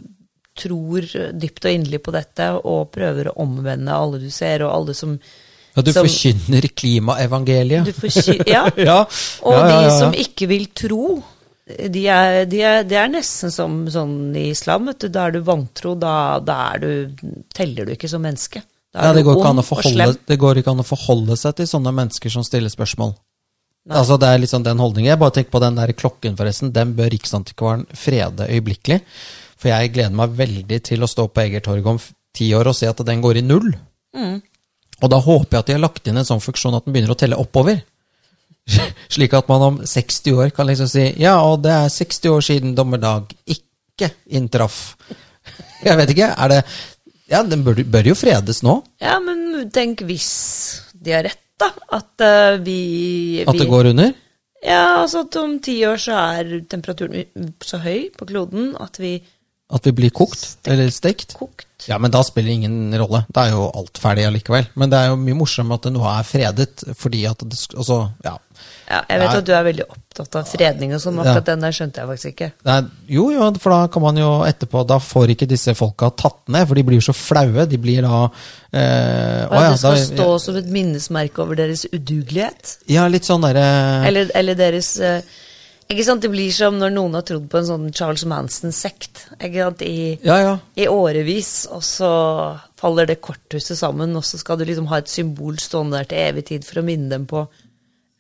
[0.57, 1.01] tror
[1.33, 5.19] dypt og inderlig på dette og prøver å omvende alle du ser, og alle som
[5.77, 7.85] Ja, du som- forkynner klimaevangeliet.
[7.87, 8.69] du forky- Ja.
[8.77, 9.01] ja.
[9.43, 11.23] Og de som ikke vil tro,
[11.65, 14.91] de er, de er, det er nesten som sånn i islam.
[14.91, 15.09] Vet du.
[15.13, 18.61] Da er du vantro, da, da er du, teller du ikke som menneske.
[18.95, 22.31] Ja, det går, ikke forholde, det går ikke an å forholde seg til sånne mennesker
[22.31, 23.17] som stiller spørsmål.
[23.85, 23.97] Nei.
[23.99, 25.11] Altså Det er sånn den holdningen.
[25.11, 26.71] Jeg bare tenker på den der klokken, forresten.
[26.73, 29.01] Den bør Riksantikvaren frede øyeblikkelig.
[29.59, 32.01] For jeg gleder meg veldig til å stå på Egertorget om
[32.35, 33.73] ti år og se at den går i null.
[34.17, 34.39] Mm.
[35.03, 37.17] Og da håper jeg at de har lagt inn en sånn funksjon at den begynner
[37.17, 37.83] å telle oppover.
[39.15, 42.45] Slik at man om 60 år kan liksom si ja, og det er 60 år
[42.49, 44.97] siden dommerdag ikke inntraff.
[45.87, 46.61] Jeg vet ikke, er det
[47.31, 48.79] Ja, den bør, bør jo fredes nå.
[49.01, 50.29] Ja, men tenk hvis
[50.93, 51.71] de har rett, da.
[51.97, 54.13] At uh, vi, At det går under.
[54.65, 59.19] Ja, altså at om ti år så er temperaturen så høy på kloden at vi
[59.75, 61.35] At vi blir kokt eller stekt.
[61.35, 61.67] kokt.
[61.89, 63.25] Ja, men da spiller det ingen rolle.
[63.35, 64.69] Da er jo alt ferdig allikevel.
[64.79, 67.99] Men det er jo mye morsommere at det nå er fredet, fordi at det Altså,
[68.25, 68.37] ja.
[68.89, 71.23] Ja, jeg vet er, at du er veldig opptatt av fredning og sånn, Ja.
[71.33, 72.49] akkurat den der skjønte jeg faktisk ikke.
[72.69, 72.77] Nei,
[73.09, 76.69] jo, jo, for da kan man jo etterpå Da får ikke disse folka tatt ned,
[76.69, 77.67] for de blir jo så flaue.
[77.69, 78.29] De blir da
[78.73, 82.77] eh, å ja, det skal da- stå som et minnesmerke over deres udugelighet.
[82.93, 85.21] Ja, litt sånn derre Eller, eller deres eh,
[85.93, 89.67] Ikke sant, Det blir som når noen har trodd på en sånn Charles Manson-sekt ikke
[89.67, 90.55] sant, i, Ja, ja.
[90.81, 92.11] i årevis, og så
[92.81, 96.23] faller det korthuset sammen, og så skal du liksom ha et symbol stående der til
[96.25, 97.45] evig tid for å minne dem på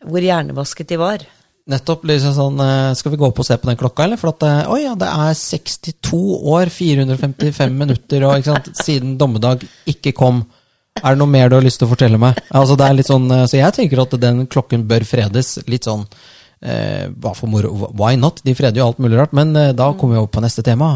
[0.05, 1.24] hvor hjernevasket de var.
[1.66, 2.03] Nettopp.
[2.05, 4.20] liksom sånn, eh, Skal vi gå opp og se på den klokka, eller?
[4.20, 10.12] For at eh, ja, det er 62 år, 455 minutter, og sant, siden dommedag ikke
[10.12, 10.44] kom.
[11.00, 12.37] Er det noe mer du har lyst til å fortelle meg?
[12.53, 15.57] Altså, det er litt sånn, eh, Så jeg tenker at den klokken bør fredes.
[15.66, 16.05] Litt sånn
[16.64, 17.72] eh, Hva for moro?
[17.92, 18.42] Why not?
[18.44, 19.35] De freder jo alt mulig rart.
[19.37, 20.90] Men eh, da kommer vi opp på neste tema.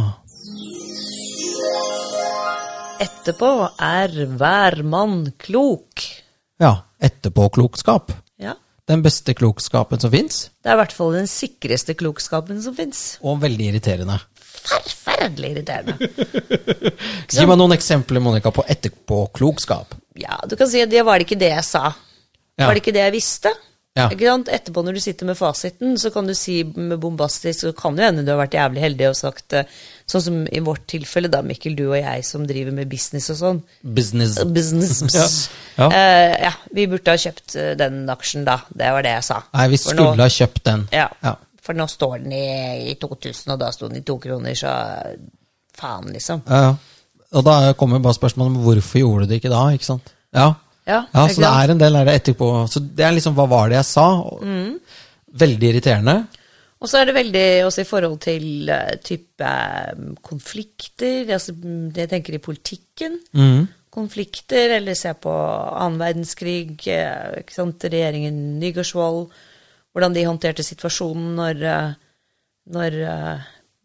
[2.98, 3.50] Etterpå
[3.84, 6.02] er hver mann klok.
[6.58, 6.72] Ja.
[6.98, 8.10] Etterpåklokskap.
[8.42, 8.56] Ja.
[8.88, 10.48] Den beste klokskapen som fins.
[10.64, 13.18] Det er i hvert fall den sikreste klokskapen som fins.
[13.22, 14.18] Og veldig irriterende.
[14.58, 16.10] Forferdelig irriterende.
[17.30, 19.94] Gi meg noen eksempler Monica, på etterpåklokskap.
[20.18, 21.92] Ja, du kan si at det var det ikke det jeg sa.
[22.58, 22.66] Ja.
[22.66, 23.52] Var det ikke det jeg visste?
[23.96, 24.04] Ja.
[24.12, 28.04] Etterpå når du sitter med fasiten, så kan du si med bombastisk, så kan det
[28.04, 29.64] hende du har vært jævlig heldig og sagt eh,
[30.08, 33.36] Sånn som i vårt tilfelle, da, Mikkel, du og jeg som driver med business og
[33.40, 33.58] sånn.
[33.82, 34.38] Business.
[34.58, 35.00] Business.
[35.78, 35.88] Ja.
[35.88, 35.88] Ja.
[35.88, 38.60] Uh, ja, vi burde ha kjøpt eh, den aksjen da.
[38.70, 39.40] Det var det jeg sa.
[39.54, 40.86] Nei, vi skulle nå- ha kjøpt den.
[40.94, 41.34] Ja, Ja.
[41.62, 42.46] for nå står den i,
[42.92, 44.72] i 2000, og da sto den i to kroner, så
[45.78, 46.42] faen, liksom.
[46.48, 46.76] Ja, ja.
[47.36, 50.08] Og da kommer bare spørsmålet om hvorfor gjorde du det ikke da, ikke sant?
[50.34, 50.54] Ja.
[50.88, 52.50] Ja, Ja, så det er en del der etterpå.
[52.72, 54.08] Så det er liksom, hva var det jeg sa?
[54.40, 54.78] Mm.
[55.44, 56.18] Veldig irriterende.
[56.78, 61.90] Og så er det veldig også i forhold til eh, type eh, konflikter, altså, mm,
[61.96, 63.18] jeg tenker i politikken.
[63.34, 63.66] Mm.
[63.90, 69.26] Konflikter, eller se på annen verdenskrig, eh, ikke sant, regjeringen Nygaardsvold,
[69.92, 71.64] hvordan de håndterte situasjonen når,
[72.70, 72.98] når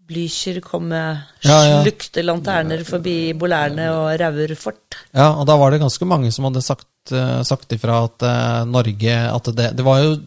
[0.04, 4.98] Blücher kom med slukte lanterner forbi Bolærne og Rauer fort.
[5.16, 8.66] Ja, og da var det ganske mange som hadde sagt, eh, sagt ifra at eh,
[8.68, 10.18] Norge At det, det var jo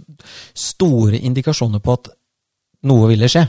[0.56, 2.10] store indikasjoner på at
[2.88, 3.44] noe ville skje.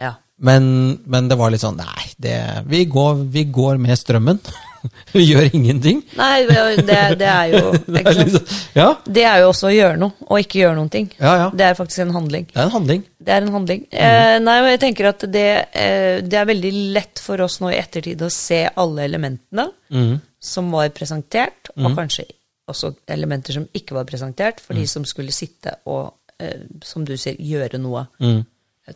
[0.00, 0.14] Ja.
[0.38, 2.36] Men, men det var litt sånn Nei, det,
[2.70, 4.40] vi, går, vi går med strømmen.
[5.14, 6.00] vi gjør ingenting.
[6.18, 7.62] Nei, det, det er jo
[8.00, 8.20] ikke sant?
[8.24, 11.10] liksom, ja, Det er jo også å gjøre noe, og ikke gjøre noen ting.
[11.18, 11.48] ja, ja.
[11.54, 12.48] Det er faktisk en handling.
[12.50, 13.06] Det er en handling.
[13.20, 13.86] Det er en handling.
[13.92, 17.72] Eh, nei, men jeg tenker at det, eh, det er veldig lett for oss nå
[17.72, 20.14] i ettertid å se alle elementene mm.
[20.52, 22.28] som var presentert, og kanskje
[22.70, 27.16] også elementer som ikke var presentert, for de som skulle sitte og, eh, som du
[27.18, 28.06] sier, gjøre noe.
[28.22, 28.42] Mm.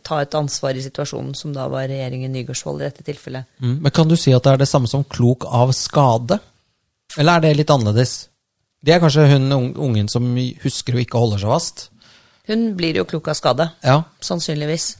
[0.03, 3.45] Ta et ansvar i situasjonen, som da var regjeringen Nygaardsvold i dette tilfellet.
[3.61, 3.79] Mm.
[3.81, 6.39] Men kan du si at det er det samme som klok av skade?
[7.17, 8.27] Eller er det litt annerledes?
[8.85, 10.25] Det er kanskje hun ungen som
[10.63, 11.85] husker og ikke holder seg fast?
[12.45, 14.97] Hun blir jo klok av skade, Ja, sannsynligvis.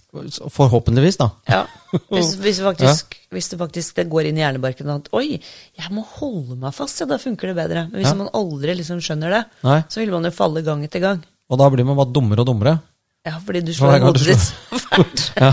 [0.50, 1.28] forhåpentligvis, da.
[1.48, 1.66] Ja.
[2.10, 5.38] Hvis, hvis, faktisk, hvis det faktisk det går inn i hjernebarken at oi,
[5.78, 7.86] jeg må holde meg fast, ja, da funker det bedre.
[7.92, 8.16] Men hvis Ja.
[8.18, 9.80] man aldri liksom skjønner det, Nei.
[9.90, 11.22] så vil man jo falle gang etter gang.
[11.50, 12.80] Og da blir man bare dummere og dummere.
[13.26, 15.24] Ja, fordi du slår hodet ditt så fælt.
[15.42, 15.52] Ja.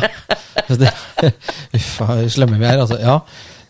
[1.77, 2.01] Uff,
[2.35, 2.99] slemme vi er, altså.
[3.01, 3.17] Ja.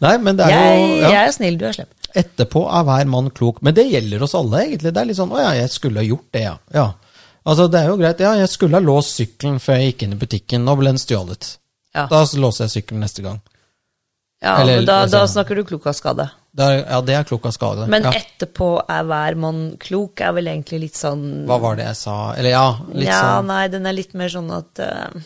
[0.02, 1.10] Nei, men det er Jeg, jo ja.
[1.14, 1.90] jeg er snill, du er slem.
[2.18, 3.60] Etterpå er hver mann klok.
[3.62, 4.92] Men det gjelder oss alle, egentlig.
[4.92, 6.56] Det er litt sånn Å ja, jeg skulle ha gjort det, ja.
[6.74, 6.88] ja.
[7.46, 8.20] Altså, det er jo greit.
[8.22, 10.66] Ja, jeg skulle ha låst sykkelen før jeg gikk inn i butikken.
[10.66, 11.54] Nå ble den stjålet.
[11.94, 13.40] Ja, Da låser jeg sykkelen neste gang.
[14.42, 16.28] ja eller- men da, da altså- snakker du klok av skade.
[16.52, 17.86] Det er, ja, det er klok av skade.
[17.88, 18.10] Men ja.
[18.18, 22.16] etterpå er hver mann klok, er vel egentlig litt sånn Hva var det jeg sa?
[22.36, 25.22] Eller ja, litt Ja, sånn nei, den er litt mer sånn at uh,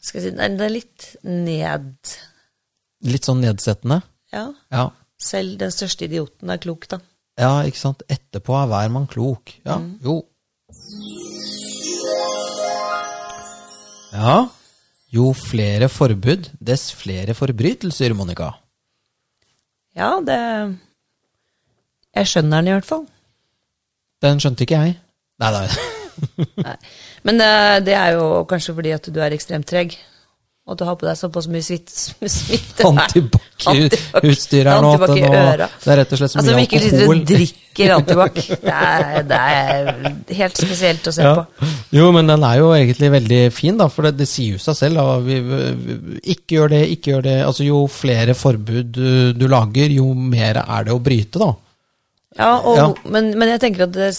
[0.00, 1.92] Skal jeg si Den er litt ned...
[3.04, 4.00] Litt sånn nedsettende.
[4.32, 4.46] Ja.
[4.72, 4.86] Ja.
[5.20, 6.98] Selv den største idioten er klok, da.
[7.38, 8.00] ja, ikke sant.
[8.10, 9.52] Etterpå er hver mann klok.
[9.68, 9.92] Ja, Mm.
[10.02, 10.16] jo.
[14.12, 14.38] Ja.
[15.12, 18.54] Jo flere forbud, dess flere forbrytelser, Monica.
[19.98, 20.38] Ja, det
[22.14, 23.06] Jeg skjønner den i hvert fall.
[24.22, 24.98] Den skjønte ikke jeg.
[25.42, 25.66] Nei, nei.
[26.66, 26.76] Nei.
[27.26, 27.50] Men det,
[27.86, 29.94] det er jo kanskje fordi at du er ekstremt treg,
[30.68, 31.64] og du har på deg såpass mye
[32.28, 34.90] smitte Antibac-utstyr her nå.
[34.98, 37.20] At det, nå det er rett og slett så Altså, mye Mikkel sitter alkohol.
[37.22, 38.38] og drikker antibac.
[38.68, 41.34] Det er, det er helt spesielt å se Ja.
[41.38, 41.68] på.
[41.94, 44.76] Jo, men den er jo egentlig veldig fin, da, for det, det sier jo seg
[44.80, 44.98] selv.
[44.98, 45.16] Da.
[45.24, 47.36] Vi, vi, ikke gjør det, ikke gjør det.
[47.46, 51.52] Altså, jo flere forbud du, du lager, jo mer er det å bryte, da.
[52.38, 52.88] Ja, og, Ja.
[53.14, 54.10] Men, men jeg tenker at det,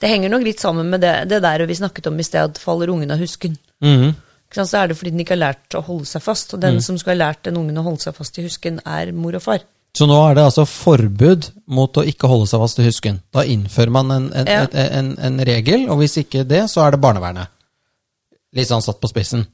[0.00, 2.60] det henger nok litt sammen med det, det der vi snakket om i sted, at
[2.62, 3.56] faller ungen av husken.
[3.82, 6.62] Ikke sant, Så er det fordi den ikke har lært å holde seg fast, og
[6.62, 9.36] den som skal ha lært den ungen å holde seg fast i husken, er mor
[9.36, 9.66] og far.
[9.98, 13.20] Så nå er det altså forbud mot å ikke holde seg fast i husken.
[13.34, 14.64] Da innfører man en, en, Ja.
[14.72, 17.50] en, en regel, og hvis ikke det, så er det barnevernet.
[18.56, 19.44] Litt sånn satt på spissen.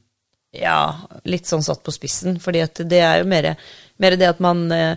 [0.55, 0.95] Ja,
[1.27, 3.49] litt sånn satt på spissen, fordi det er jo mer,
[3.99, 4.95] mer det at man eh,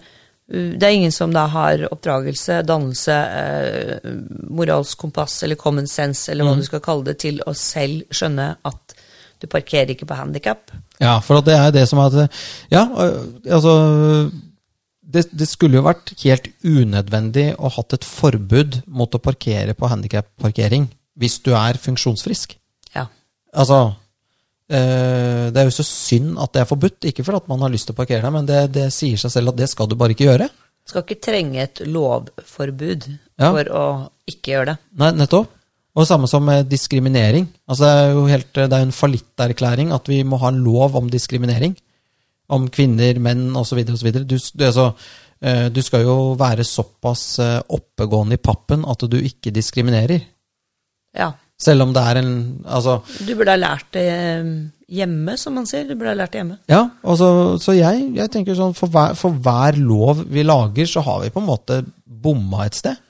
[0.49, 4.13] Det er ingen som da har oppdragelse, dannelse, eh,
[4.49, 8.47] moralsk kompass eller common sense, eller hva du skal kalle det, til å selv skjønne
[8.65, 8.95] at
[9.41, 10.71] du parkerer ikke på handikap.
[11.01, 12.39] Ja, for det er det som er at
[12.73, 13.75] Ja, øh, altså
[15.09, 19.89] det, det skulle jo vært helt unødvendig å hatt et forbud mot å parkere på
[19.89, 22.53] handikapparkering hvis du er funksjonsfrisk.
[22.95, 23.07] Ja.
[23.57, 23.79] Altså
[24.71, 27.09] eh, Det er jo så synd at det er forbudt.
[27.11, 29.33] Ikke fordi at man har lyst til å parkere der, men det, det sier seg
[29.35, 30.51] selv at det skal du bare ikke gjøre.
[30.89, 33.51] Skal ikke trenge et lovforbud Ja.
[33.53, 33.85] for å
[34.29, 34.77] ikke gjøre det.
[35.01, 35.51] Nei, nettopp.
[35.99, 37.49] Og det samme som med diskriminering.
[37.67, 40.95] Altså Det er jo helt, det er en fallitterklæring at vi må ha en lov
[40.95, 41.75] om diskriminering.
[42.49, 43.81] Om kvinner, menn osv.
[43.83, 44.13] osv.
[44.15, 44.93] Du, du, altså,
[45.43, 50.23] eh, du skal jo være såpass eh, oppegående i pappen at du ikke diskriminerer.
[51.19, 51.33] Ja.
[51.59, 52.33] Selv om det er en
[52.65, 54.55] Altså, Du burde ha lært det eh,
[55.01, 55.83] hjemme, som man sier.
[55.83, 56.61] Du burde ha lært det hjemme.
[56.71, 56.85] ja.
[57.19, 61.25] så, så jeg, jeg tenker sånn for hver, for hver lov vi lager, så har
[61.27, 63.03] vi på en måte bomma et sted.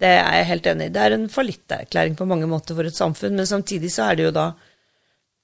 [0.00, 0.92] Det er jeg helt enig i.
[0.94, 4.28] Det er en fallitterklæring på mange måter for et samfunn, men samtidig så er det
[4.30, 4.50] jo da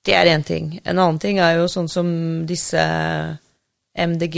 [0.07, 0.81] Det er én ting.
[0.85, 2.07] En annen ting er jo sånn som
[2.47, 2.79] disse
[3.97, 4.37] MDG,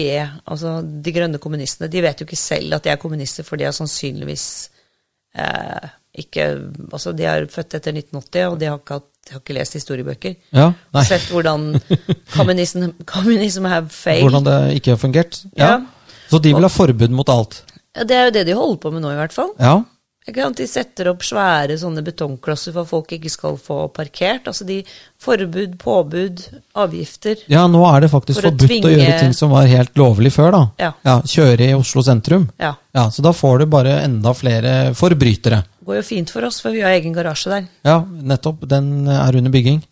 [0.49, 3.67] altså de grønne kommunistene, de vet jo ikke selv at de er kommunister, for de
[3.67, 4.47] har sannsynligvis
[5.37, 6.47] eh, ikke
[6.93, 9.77] Altså, de er født etter 1980, og de har ikke, hatt, de har ikke lest
[9.77, 10.35] historiebøker.
[10.57, 11.03] Ja, nei.
[11.03, 11.69] Og Sett hvordan
[12.37, 14.25] kommunism, kommunism have failed.
[14.25, 15.43] Hvordan det ikke har fungert.
[15.53, 15.69] Ja.
[15.75, 16.17] Ja.
[16.33, 17.61] Så de vil ha forbud mot alt.
[17.97, 19.53] Ja, det er jo det de holder på med nå, i hvert fall.
[19.61, 19.77] Ja.
[20.29, 20.59] Ikke sant?
[20.61, 24.45] De setter opp svære sånne betongklosser for at folk ikke skal få parkert.
[24.51, 24.83] Altså de
[25.19, 26.43] Forbud, påbud,
[26.79, 27.41] avgifter.
[27.51, 30.31] Ja, nå er det faktisk For forbudt å tvinge- gjøre ting som var helt lovlig
[30.37, 30.61] før, da.
[30.79, 30.93] Ja.
[31.05, 32.49] Ja, Kjøre i Oslo sentrum.
[32.61, 32.75] Ja.
[32.95, 35.63] Ja, Så da får du bare enda flere forbrytere.
[35.81, 37.69] Det Går jo fint for oss, for vi har egen garasje der.
[37.85, 38.67] Ja, nettopp.
[38.69, 39.83] Den er under bygging.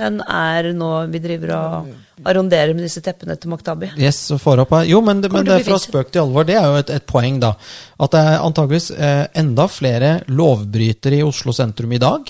[0.00, 1.90] Den er nå Vi driver og
[2.24, 3.90] arronderer med disse teppene til Maktabi.
[4.00, 4.84] Yes, får opp her.
[4.88, 6.44] Jo, men, det, men det fra spøk til alvor.
[6.48, 7.54] Det er jo et, et poeng, da.
[8.00, 12.28] At det er antageligvis eh, enda flere lovbrytere i Oslo sentrum i dag.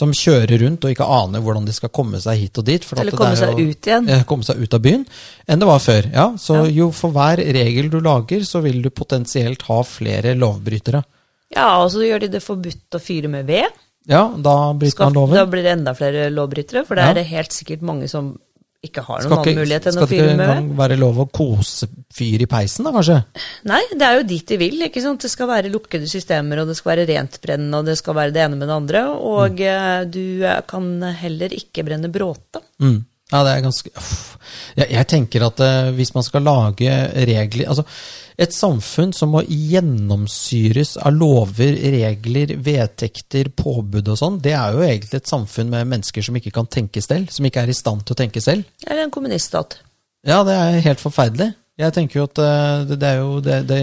[0.00, 2.84] Som kjører rundt og ikke aner hvordan de skal komme seg hit og dit.
[2.86, 4.08] For at Eller det komme seg jo- ut igjen.
[4.08, 5.02] eh, komme seg ut av byen,
[5.50, 6.10] enn det var før.
[6.14, 6.70] Ja, Så Ja.
[6.80, 11.02] jo for hver regel du lager, så vil du potensielt ha flere lovbrytere.
[11.54, 13.66] Ja, og så gjør de det forbudt å fyre med ved.
[14.08, 15.36] Ja, da bryter Skal, man loven.
[15.36, 17.10] da blir det enda flere lovbrytere, for det Ja.
[17.10, 18.38] er det helt sikkert mange som
[18.82, 20.56] ikke har noen Skal annen mulighet enn skal å det ikke fyre med ved.
[20.56, 23.24] engang være lov å kose fyr i peisen, da, kanskje?
[23.68, 24.80] Nei, det er jo dit de vil.
[24.86, 25.20] ikke sant?
[25.20, 28.42] Det skal være lukkede systemer, og det skal være rentbrennende, og det skal være det
[28.46, 29.04] ene med det andre.
[29.20, 30.10] Og mm.
[30.10, 32.64] du eh, kan heller ikke brenne bråte.
[32.80, 33.04] Mm.
[33.30, 33.90] Ja, det er ganske
[34.80, 36.90] jeg, jeg tenker at uh, hvis man skal lage
[37.28, 37.84] regler Altså,
[38.40, 44.84] et samfunn som må gjennomsyres av lover, regler, vedtekter, påbud og sånn, det er jo
[44.86, 48.06] egentlig et samfunn med mennesker som ikke kan tenke selv, som ikke er i stand
[48.06, 48.64] til å tenke selv.
[48.86, 49.80] Eller en kommuniststat.
[50.26, 51.52] Ja, det er helt forferdelig.
[51.80, 53.78] Jeg tenker jo at eh, det, det er jo det, det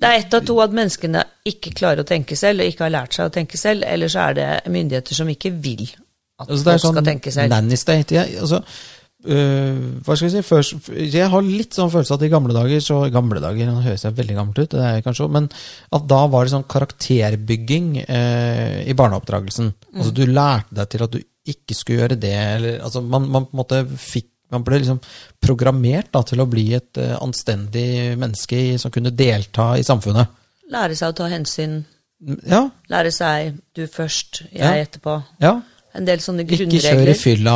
[0.00, 2.92] Det er ett av to at menneskene ikke klarer å tenke selv, og ikke har
[2.92, 6.62] lært seg å tenke selv, eller så er det myndigheter som ikke vil at Altså,
[6.64, 7.50] det er folk sånn skal tenke selv.
[7.54, 8.14] nanny state.
[8.14, 8.60] Ja, altså,
[9.26, 10.42] øh, hva skal jeg si?
[10.46, 14.04] Først, jeg har litt sånn følelse at i gamle dager så Gamle dager, nå høres
[14.06, 15.48] jeg veldig gammelt ut, det er jeg kanskje men
[15.96, 19.72] at da var det sånn karakterbygging uh, i barneoppdragelsen.
[19.96, 22.34] Altså Du lærte deg til at du ikke skulle gjøre det.
[22.36, 25.00] Eller, altså, man, man på en måte fikk man ble liksom
[25.44, 30.30] programmert da, til å bli et uh, anstendig menneske i, som kunne delta i samfunnet.
[30.72, 31.82] Lære seg å ta hensyn.
[32.48, 34.84] Ja, Lære seg du først, jeg Ja.
[34.84, 35.22] etterpå.
[35.40, 35.58] ja.
[35.94, 37.54] En del sånne Ikke kjør i fylla.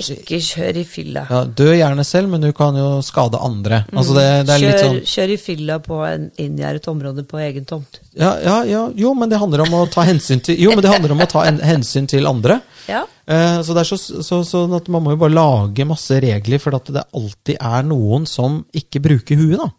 [0.00, 1.24] Ikke kjør i fylla.
[1.30, 3.82] Ja, dø gjerne selv, men du kan jo skade andre.
[3.92, 7.68] Altså det, det er kjør, sånn kjør i fylla på en inngjerdet område på egen
[7.68, 8.00] tomt.
[8.14, 11.12] ja, ja, ja, Jo, men det handler om å ta hensyn til Jo, men det
[11.12, 12.60] om å ta en, hensyn til andre.
[12.88, 13.04] Ja.
[13.26, 16.62] Eh, så det er så, så, sånn at man må jo bare lage masse regler,
[16.62, 19.70] for at det alltid er noen som ikke bruker huet, da.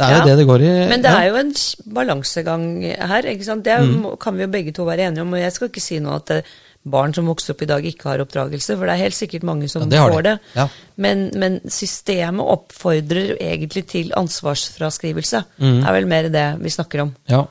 [0.00, 0.70] Det er jo det det går i.
[0.88, 1.50] Men det er jo en
[1.96, 2.66] balansegang
[3.10, 3.26] her.
[3.26, 3.64] ikke sant?
[3.66, 4.16] Det er, mm.
[4.22, 5.34] kan vi jo begge to være enige om.
[5.34, 6.52] Og jeg skal ikke si nå at eh,
[6.84, 9.68] barn som vokser opp i dag, ikke har oppdragelse, for det er helt sikkert mange
[9.68, 10.38] som Ja, det får det.
[10.56, 10.68] Ja.
[10.96, 15.42] Men, men systemet oppfordrer egentlig til ansvarsfraskrivelse.
[15.60, 15.80] Mm.
[15.86, 17.14] er vel mer det vi snakker om.
[17.28, 17.46] ja.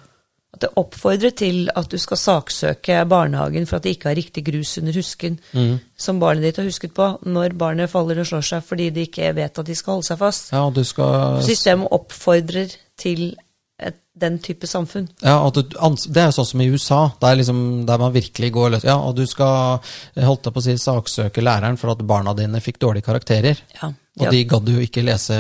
[0.50, 4.42] At det oppfordrer til at du skal saksøke barnehagen for at de ikke har riktig
[4.48, 5.80] grus under husken Mm.
[5.96, 9.30] som barnet ditt har husket på, når barnet faller og slår seg fordi de ikke
[9.38, 10.50] vet at de skal holde seg fast.
[10.52, 13.36] ja, du skal Systemet oppfordrer til
[13.80, 15.08] et, den type samfunn.
[15.24, 18.52] Ja, at du, Det er jo sånn som i USA, der, liksom, der man virkelig
[18.56, 18.84] går løs.
[18.88, 19.80] Ja, og du skal
[20.20, 23.62] holdt på å si, saksøke læreren for at barna dine fikk dårlige karakterer.
[23.80, 23.94] Ja.
[24.20, 24.32] Og Ja.
[24.36, 25.36] de gadd jo ikke lese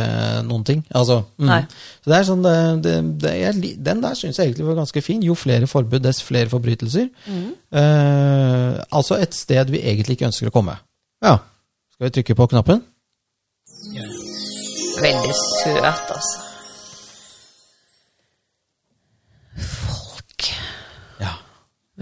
[0.48, 0.86] noen ting.
[0.96, 1.48] Altså, mm.
[1.50, 1.62] Nei.
[2.00, 5.04] Så det er sånn, det, det, det, jeg, Den der syns jeg egentlig var ganske
[5.04, 5.22] fin.
[5.26, 7.10] Jo flere forbud, dess flere forbrytelser.
[7.28, 7.50] Mm.
[7.82, 10.78] Eh, altså et sted vi egentlig ikke ønsker å komme.
[11.26, 11.36] Ja.
[11.92, 12.86] Skal vi trykke på knappen?
[15.00, 15.84] Veldig søt,
[16.16, 16.49] altså.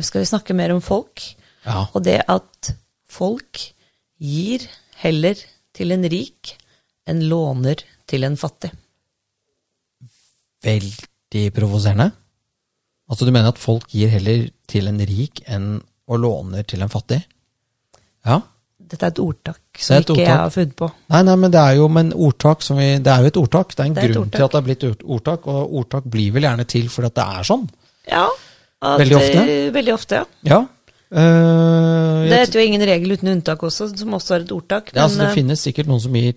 [0.06, 1.24] Skal vi snakke mer om folk?
[1.66, 1.86] ja.
[1.94, 2.74] Og det at
[3.10, 3.60] folk
[4.22, 4.64] gir
[5.02, 5.36] heller
[5.76, 6.54] til en rik
[7.08, 8.72] enn låner til en fattig.
[10.64, 12.12] Veldig provoserende.
[13.10, 16.92] Altså Du mener at folk gir heller til en rik enn å låner til en
[16.92, 17.22] fattig?
[18.28, 18.42] Ja.
[18.88, 20.88] Dette er et ordtak som et ikke jeg har funnet på.
[21.12, 23.76] Nei, nei, men det er jo men ordtak som vi, Det er jo et ordtak.
[23.76, 24.38] Det er en Det er grunn ordtak.
[24.38, 27.26] til at det er blitt ordtak, og ordtak blir vel gjerne til fordi at det
[27.28, 27.66] er sånn.
[28.08, 28.28] Ja.
[28.82, 29.44] At, Veldig ofte?
[29.44, 30.26] eh, Veldig ofte, ja.
[30.48, 30.60] Ja.
[31.08, 34.92] Uh, Det heter jo ingen regel uten unntak også, som også er et ordtak.
[34.94, 36.34] ja, altså, det eh, finnes sikkert noen som gir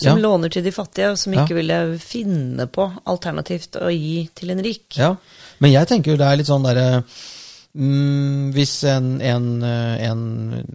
[0.00, 0.22] som ja.
[0.22, 4.62] låner til de fattige, og som ikke ville finne på alternativt å gi til en
[4.64, 4.86] rik.
[4.96, 5.10] Ja,
[5.60, 7.02] men jeg tenker jo det er litt sånn derre
[7.76, 10.22] mm, Hvis en, en, en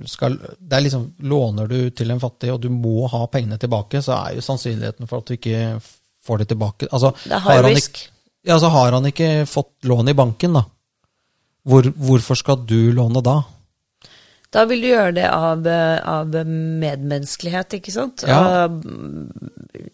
[0.05, 4.03] skal Det er liksom Låner du til en fattig, og du må ha pengene tilbake,
[4.05, 5.79] så er jo sannsynligheten for at du ikke
[6.25, 8.03] får det tilbake Altså, Det er high risk.
[8.45, 10.67] ja, så har han ikke fått lån i banken, da.
[11.65, 13.39] Hvor, hvorfor skal du låne da?
[14.53, 18.23] Da vil du gjøre det av, eh, av medmenneskelighet, ikke sant?
[18.29, 18.37] Ja.
[18.65, 18.77] Av,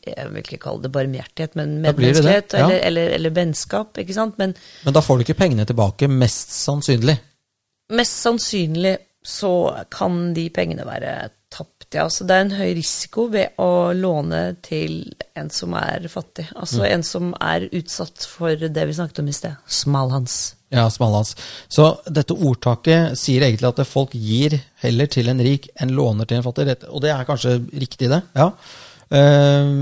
[0.06, 2.68] jeg vil ikke kalle det barmhjertighet, men medmenneskelighet det det, ja.
[2.68, 4.38] eller, eller, eller vennskap, ikke sant?
[4.38, 4.54] Men
[4.86, 7.18] Men da får du ikke pengene tilbake, mest sannsynlig.
[7.92, 12.08] mest sannsynlig så kan de pengene være tapt, ja.
[12.10, 16.48] Så det er en høy risiko ved å låne til en som er fattig.
[16.56, 16.92] Altså Mm.
[16.94, 19.56] en som er utsatt for det vi snakket om i sted.
[19.68, 20.56] Smalhans.
[20.72, 21.34] Ja, smalhans.
[21.68, 24.56] Så dette ordtaket sier egentlig at folk gir
[24.86, 26.78] heller til en rik enn låner til en fattig.
[26.88, 28.22] Og det er kanskje riktig, det.
[28.40, 28.52] Ja.
[29.12, 29.74] Eh,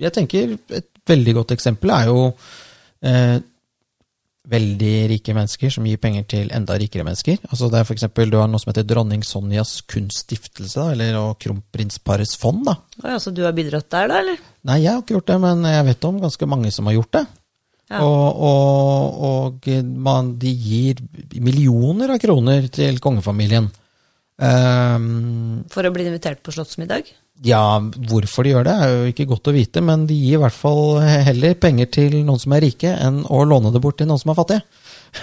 [0.00, 2.20] Jeg tenker et veldig godt eksempel er jo
[3.02, 3.40] eh,
[4.50, 7.36] veldig rike mennesker som gir penger til enda rikere mennesker.
[7.50, 12.36] Altså det er for eksempel, Du har noe som heter Dronning Sonjas kunststiftelse, eller kronprinsparets
[12.40, 12.64] fond.
[12.66, 12.76] da.
[13.04, 14.40] Ja, så du har bidratt der, da, eller?
[14.64, 17.12] Nei, jeg har ikke gjort det, men jeg vet om ganske mange som har gjort
[17.20, 17.26] det.
[17.90, 18.04] Ja.
[18.06, 21.00] Og, og, og man, de gir
[21.42, 23.66] millioner av kroner til kongefamilien.
[24.40, 27.10] Um, For å bli invitert på slottsmiddag?
[27.40, 30.42] ja, hvorfor de gjør det, er jo ikke godt å vite, men de gir i
[30.42, 34.10] hvert fall heller penger til noen som er rike, enn å låne det bort til
[34.10, 34.64] noen som er fattige.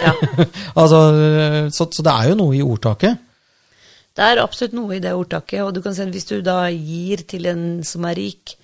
[0.01, 0.13] Ja.
[0.81, 1.01] altså,
[1.73, 3.21] så, så det er jo noe i ordtaket.
[4.17, 6.63] Det er absolutt noe i det ordtaket, og du kan si at hvis du da
[6.73, 8.55] gir til en som er rik,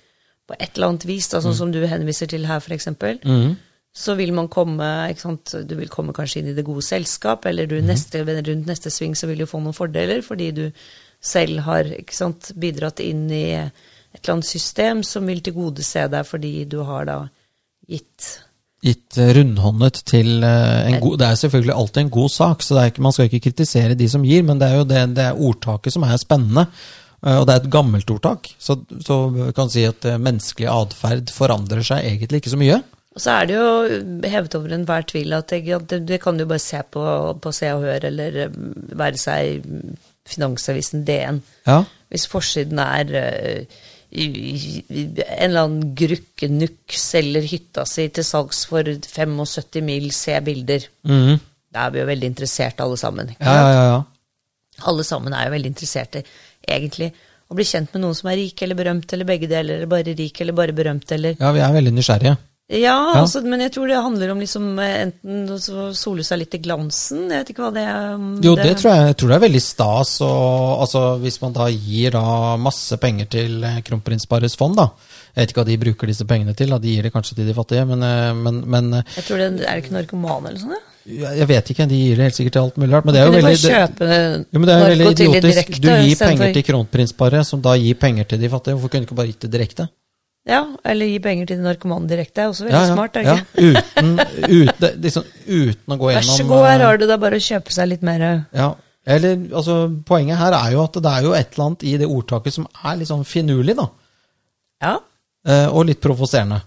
[0.44, 3.22] på et eller annet vis, da, sånn som du henviser til her, for eksempel,
[3.94, 5.54] så vil man komme ikke sant?
[5.68, 9.14] Du vil komme kanskje inn i det gode selskap, eller du neste, rundt neste sving
[9.14, 10.64] så vil du få noen fordeler, fordi du
[11.24, 16.26] selv har ikke sant, bidratt inn i et eller annet system som vil tilgodese deg
[16.28, 17.20] fordi du har da
[17.90, 18.34] gitt
[18.84, 22.82] Gitt eh, rundhåndet til eh, en god Det er selvfølgelig alltid en god sak, så
[22.82, 25.40] ikke, man skal ikke kritisere de som gir, men det er jo det, det er
[25.40, 26.66] ordtaket som er spennende.
[27.24, 29.16] Eh, Og det er et gammelt ordtak, så, så
[29.56, 32.82] kan si at menneskelig atferd forandrer seg egentlig ikke så mye.
[33.14, 36.62] Og så er det jo hevet over enhver tvil at det, det, kan du bare
[36.62, 37.02] se på,
[37.38, 38.60] på Se og Hør, eller eh,
[38.98, 39.68] være seg
[40.26, 41.42] Finansavisen DN.
[41.68, 43.82] Ja, Hvis forsiden er uh,
[44.14, 44.54] i, i,
[44.88, 50.86] i, en eller annen grukkenukk selger hytta si til salgs for 75 mil, se bilder.
[51.06, 51.36] Mm.
[51.74, 53.34] Da er vi jo veldig interessert alle sammen.
[53.40, 54.02] ja, ja.
[54.90, 56.24] Alle sammen er jo veldig interesserte,
[56.66, 57.12] egentlig.
[57.46, 60.16] Å bli kjent med noen som er rik eller berømt, eller begge deler, eller bare
[60.18, 62.34] rik eller bare berømt, eller ja, vi er veldig nysgjerrige.
[62.72, 66.54] Ja, Altså, men jeg tror det handler om liksom eh, enten å sole seg litt
[66.56, 68.14] i glansen, jeg vet ikke hva det er.
[68.46, 70.12] Jo, det tror jeg, jeg tror det er veldig stas.
[70.24, 72.24] Og, altså, hvis man da gir da
[72.56, 74.88] masse penger til eh, kronprinsparets fond, da.
[75.34, 76.80] Jeg vet ikke hva de bruker disse pengene til, da.
[76.80, 79.68] de gir det kanskje til de fattige, men, eh, men, men Jeg tror det Er
[79.68, 80.76] det ikke narkomane eller?
[80.78, 80.82] Ja?
[81.04, 83.04] jeg vet ikke, de gir det helt sikkert til alt mulig rart.
[83.04, 85.44] Men det er jo veldig, det, kjøpe jo, men det er jo veldig idiotisk.
[85.44, 88.78] direkte, Du gir penger til kronprinsparet, som da gir penger til de fattige.
[88.78, 89.88] Hvorfor kunne du ikke bare gitt det direkte?
[90.44, 92.42] Ja, eller gi penger til de narkomane direkte.
[92.42, 93.14] er også veldig Ja, ja, smart.
[93.14, 93.36] det ja.
[93.56, 94.10] Uten,
[94.44, 97.20] uten, liksom, uten å gå gjennom Vær så god, her eh, har du det.
[97.22, 98.74] Bare å kjøpe seg litt mer Ja,
[99.06, 102.10] eller altså, Poenget her er jo at det er jo et eller annet i det
[102.10, 103.88] ordtaket som er litt sånn finurlig, da.
[104.84, 104.94] Ja.
[105.48, 106.60] Eh, og litt provoserende.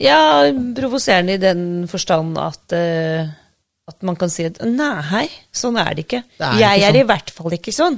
[0.00, 3.28] Ja, provoserende i den forstand at eh,
[3.90, 6.22] at man kan si at nei, sånn er det ikke.
[6.38, 7.00] Det er jeg ikke er sånn.
[7.00, 7.96] i hvert fall ikke sånn.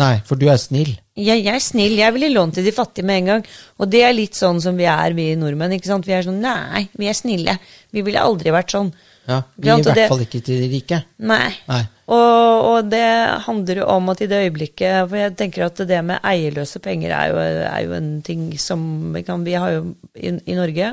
[0.00, 0.94] Nei, for du er snill.
[1.20, 3.42] Jeg, jeg er snill, jeg vil gi lån til de fattige med en gang.
[3.76, 5.74] Og det er litt sånn som vi er, vi nordmenn.
[5.76, 6.06] ikke sant?
[6.08, 7.58] Vi er sånn nei, vi er snille.
[7.92, 8.88] Vi ville aldri vært sånn.
[9.28, 11.02] Ja, Vi er i hvert fall ikke til de rike.
[11.22, 11.52] Nei.
[11.68, 11.82] Nei.
[12.12, 13.04] Og, og det
[13.44, 17.14] handler jo om at i det øyeblikket For jeg tenker at det med eierløse penger
[17.14, 17.36] er jo,
[17.70, 18.82] er jo en ting som
[19.14, 19.84] vi kan Vi har jo
[20.18, 20.90] i, i Norge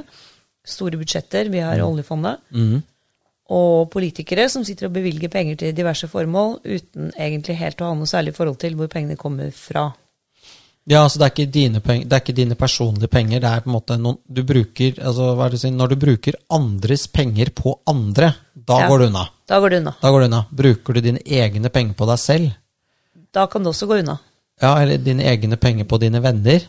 [0.70, 2.43] store budsjetter, vi har oljefondet.
[2.54, 2.84] Mhm.
[3.50, 7.95] Og politikere som sitter og bevilger penger til diverse formål uten egentlig helt å ha
[7.97, 9.88] noe særlig forhold til hvor pengene kommer fra.
[10.89, 13.41] Ja, altså det er, ikke dine penger, det er ikke dine personlige penger.
[13.43, 15.89] Det er på en måte noen du bruker altså, hva er det å si, Når
[15.91, 18.88] du bruker andres penger på andre, da Ja.
[18.89, 19.26] går du unna.
[19.47, 19.95] Da går du unna.
[20.02, 20.45] Da går du unna.
[20.52, 22.52] Bruker du dine egne penger på deg selv,
[23.34, 24.20] Da kan det også gå unna.
[24.62, 26.62] ja, eller dine egne penger på dine venner,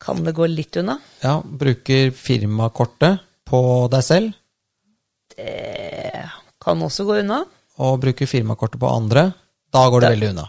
[0.00, 0.98] Kan det gå litt unna?
[1.22, 4.34] ja, bruker firmakortet på deg selv,
[5.42, 6.22] Det
[6.62, 7.42] kan også gå unna.
[7.82, 9.32] og bruker firmakortet på andre,
[9.72, 10.44] da går det Da- veldig unna.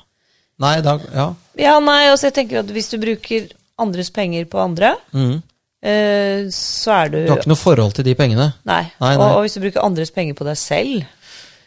[0.60, 1.34] Nei, da, ja.
[1.58, 3.48] Ja, nei, altså jeg tenker at hvis du bruker
[3.80, 5.42] andres penger på andre, Mm.
[5.82, 8.54] eh, så er du Du har ikke noe forhold til de pengene.
[8.66, 8.84] Nei.
[9.02, 9.26] Nei, nei.
[9.26, 11.00] Og, og hvis du bruker andres penger på deg selv,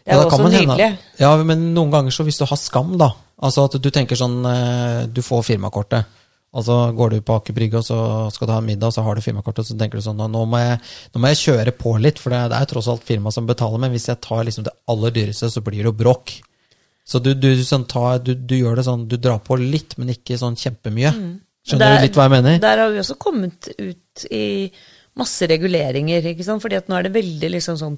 [0.04, 0.98] det er Ja, også nydelig.
[1.18, 3.10] Ja, men noen ganger så hvis du har skam, da.
[3.42, 6.04] Altså at du tenker sånn eh, Du får firmakortet.
[6.56, 7.96] Og så går du på Aker Brygge, og så
[8.32, 10.56] skal du ha en middag, så har du firmakortet, så tenker du sånn Nå må
[10.62, 10.78] jeg,
[11.12, 13.82] nå må jeg kjøre på litt, for det, det er tross alt firma som betaler,
[13.82, 16.32] men hvis jeg tar liksom det aller dyreste, så blir det jo bråk.
[17.06, 20.08] Så du, du, sånn, ta, du, du gjør det sånn Du drar på litt, men
[20.16, 21.12] ikke sånn kjempemye.
[21.66, 22.56] Skjønner Der- du litt hva jeg mener?
[22.64, 24.46] Der har vi også kommet ut i
[25.20, 26.62] masse reguleringer, ikke sant?
[26.64, 27.94] Fordi at nå er det veldig liksom sånn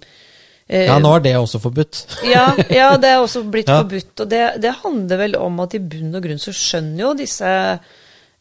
[0.68, 2.02] eh, Ja, nå er det også forbudt.
[2.34, 3.80] ja, ja, det er også blitt Ja.
[3.80, 4.12] forbudt.
[4.26, 7.54] Og det, det handler vel om at i bunn og grunn så skjønner jo disse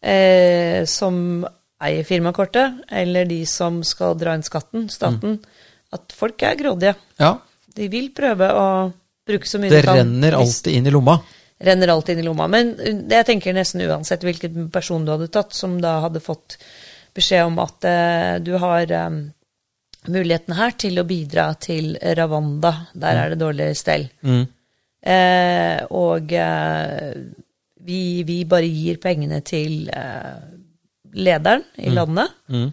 [0.01, 1.45] eh, som
[1.81, 5.37] eier firmakortet, eller de som skal dra inn skatten, staten,
[5.93, 6.95] at folk er grådige.
[7.21, 7.35] Ja,
[7.77, 8.67] De vil prøve å
[9.27, 9.97] bruke så mye Det de kan.
[9.99, 11.19] renner alltid inn i lomma.
[11.61, 12.47] renner alltid inn i lomma.
[12.47, 16.57] Men uh, jeg tenker nesten uansett hvilken person du hadde tatt, som da hadde fått
[17.13, 19.09] beskjed om at eh, du har eh,
[20.07, 22.73] muligheten her til å bidra til Ravanda.
[22.93, 24.05] Der er det dårlig stell.
[24.21, 24.43] Mm.
[25.01, 27.13] Eh, og eh,
[27.88, 30.35] vi, vi bare gir pengene til eh,
[31.17, 32.33] lederen i landet.
[32.51, 32.69] Mm.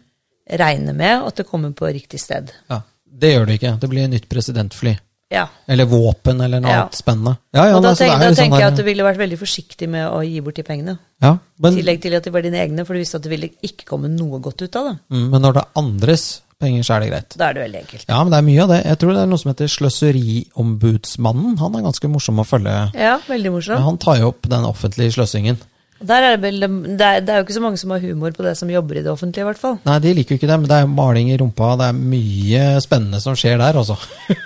[0.60, 2.50] Regner med at det kommer på riktig sted.
[2.68, 2.82] Ja,
[3.14, 3.76] Det gjør det ikke.
[3.80, 4.96] Det blir nytt presidentfly.
[5.32, 5.46] Ja.
[5.70, 6.80] Eller våpen, eller noe Ja.
[6.84, 7.36] annet spennende.
[7.54, 9.38] Ja, ja, og da, altså, tenk, da sånn tenker jeg at du ville vært veldig
[9.40, 10.98] forsiktig med å gi bort de pengene.
[11.22, 13.48] ja, I tillegg til at de var dine egne, for du visste at det ville
[13.62, 14.98] ikke komme noe godt ut av det.
[15.10, 16.26] mm, men når det er andres
[16.64, 17.36] penger, så er det greit.
[17.40, 18.08] Da er det veldig enkelt.
[18.08, 18.80] Ja, men det er mye av det.
[18.88, 21.54] Jeg tror det er noe som heter Sløseriombudsmannen.
[21.60, 22.74] Han er ganske morsom å følge.
[22.98, 25.60] Ja, veldig morsom Han tar jo opp den offentlige sløsingen.
[26.04, 26.64] Der er det, vel,
[26.98, 28.98] det, er, det er jo ikke så mange som har humor på det som jobber
[28.98, 29.76] i det offentlige, i hvert fall.
[29.86, 31.70] Nei, de liker jo ikke det, men det er maling i rumpa.
[31.80, 33.96] Det er mye spennende som skjer der, altså.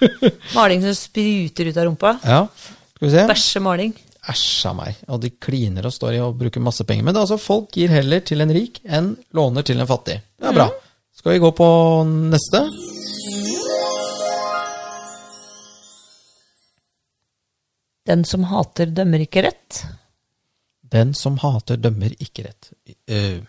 [0.59, 2.13] Maling som spruter ut av rumpa.
[2.23, 2.43] Ja,
[2.95, 3.25] skal vi se.
[3.33, 3.97] Bæsjemaling.
[4.29, 5.01] Æsj a meg.
[5.09, 7.07] Og de kliner og står i og bruker masse penger.
[7.07, 10.21] Men det er altså folk gir heller til en rik enn låner til en fattig.
[10.39, 10.69] Det er bra.
[11.19, 11.69] Skal vi gå på
[12.07, 12.61] neste?
[18.07, 19.81] Den som hater, dømmer ikke rett.
[20.87, 22.71] Den som hater, dømmer ikke rett.
[23.11, 23.43] Uh,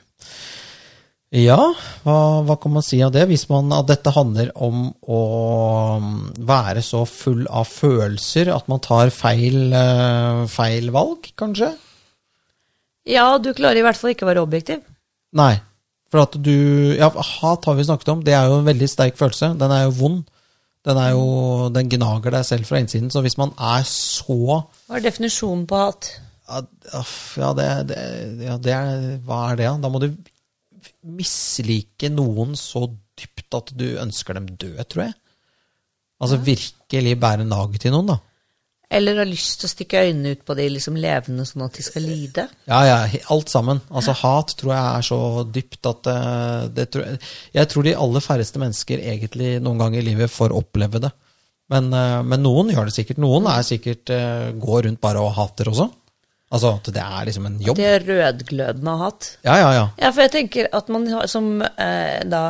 [1.30, 1.60] ja,
[2.02, 2.18] hva,
[2.50, 3.28] hva kan man si av det?
[3.30, 5.22] Hvis man, at dette handler om å
[6.02, 11.76] mm, være så full av følelser at man tar feil, uh, feil valg, kanskje?
[13.06, 14.82] Ja, du klarer i hvert fall ikke å være objektiv.
[15.38, 15.54] Nei.
[16.10, 18.24] For at du Ja, hat har vi snakket om.
[18.26, 19.54] Det er jo en veldig sterk følelse.
[19.60, 20.24] Den er jo vond.
[20.88, 23.12] Den, er jo, den gnager deg selv fra innsiden.
[23.12, 24.40] Så hvis man er så
[24.88, 26.12] Hva er definisjonen på hat?
[26.50, 28.00] Ja, det, det,
[28.42, 29.76] ja, det er Hva er det, da?
[29.86, 30.10] Da må du
[31.06, 32.88] mislike noen så
[33.20, 35.16] dypt at du ønsker dem død, tror jeg.
[36.20, 38.18] Altså virkelig bære nag til noen, da.
[38.90, 41.84] Eller har lyst til å stikke øynene ut på de liksom levende, sånn at de
[41.86, 42.48] skal lide?
[42.66, 42.98] Ja, ja,
[43.30, 43.84] alt sammen.
[43.94, 48.26] Altså Hat tror jeg er så dypt at eh, det tror jeg, tror de aller
[48.26, 51.14] færreste mennesker egentlig noen gang i livet får oppleve det.
[51.70, 53.22] Men, eh, men noen gjør det sikkert.
[53.22, 55.92] Noen er sikkert eh, går rundt bare og hater også.
[56.50, 57.78] Altså at det er liksom en jobb.
[57.78, 59.34] Det er rødglødende hat.
[59.46, 59.84] Ja, ja, ja.
[60.02, 62.42] Ja, for jeg tenker at man som eh, da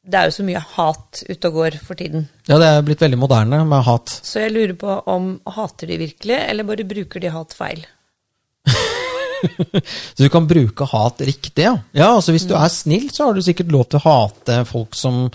[0.00, 2.24] Det er jo så mye hat ute og går for tiden.
[2.48, 4.12] Ja, det er blitt veldig moderne med hat.
[4.24, 7.84] Så jeg lurer på om hater de virkelig, eller bare bruker de hat feil?
[10.14, 11.74] Så du kan bruke hat riktig, ja.
[11.96, 14.96] Ja, altså Hvis du er snill, så har du sikkert lov til å hate folk
[14.96, 15.26] som,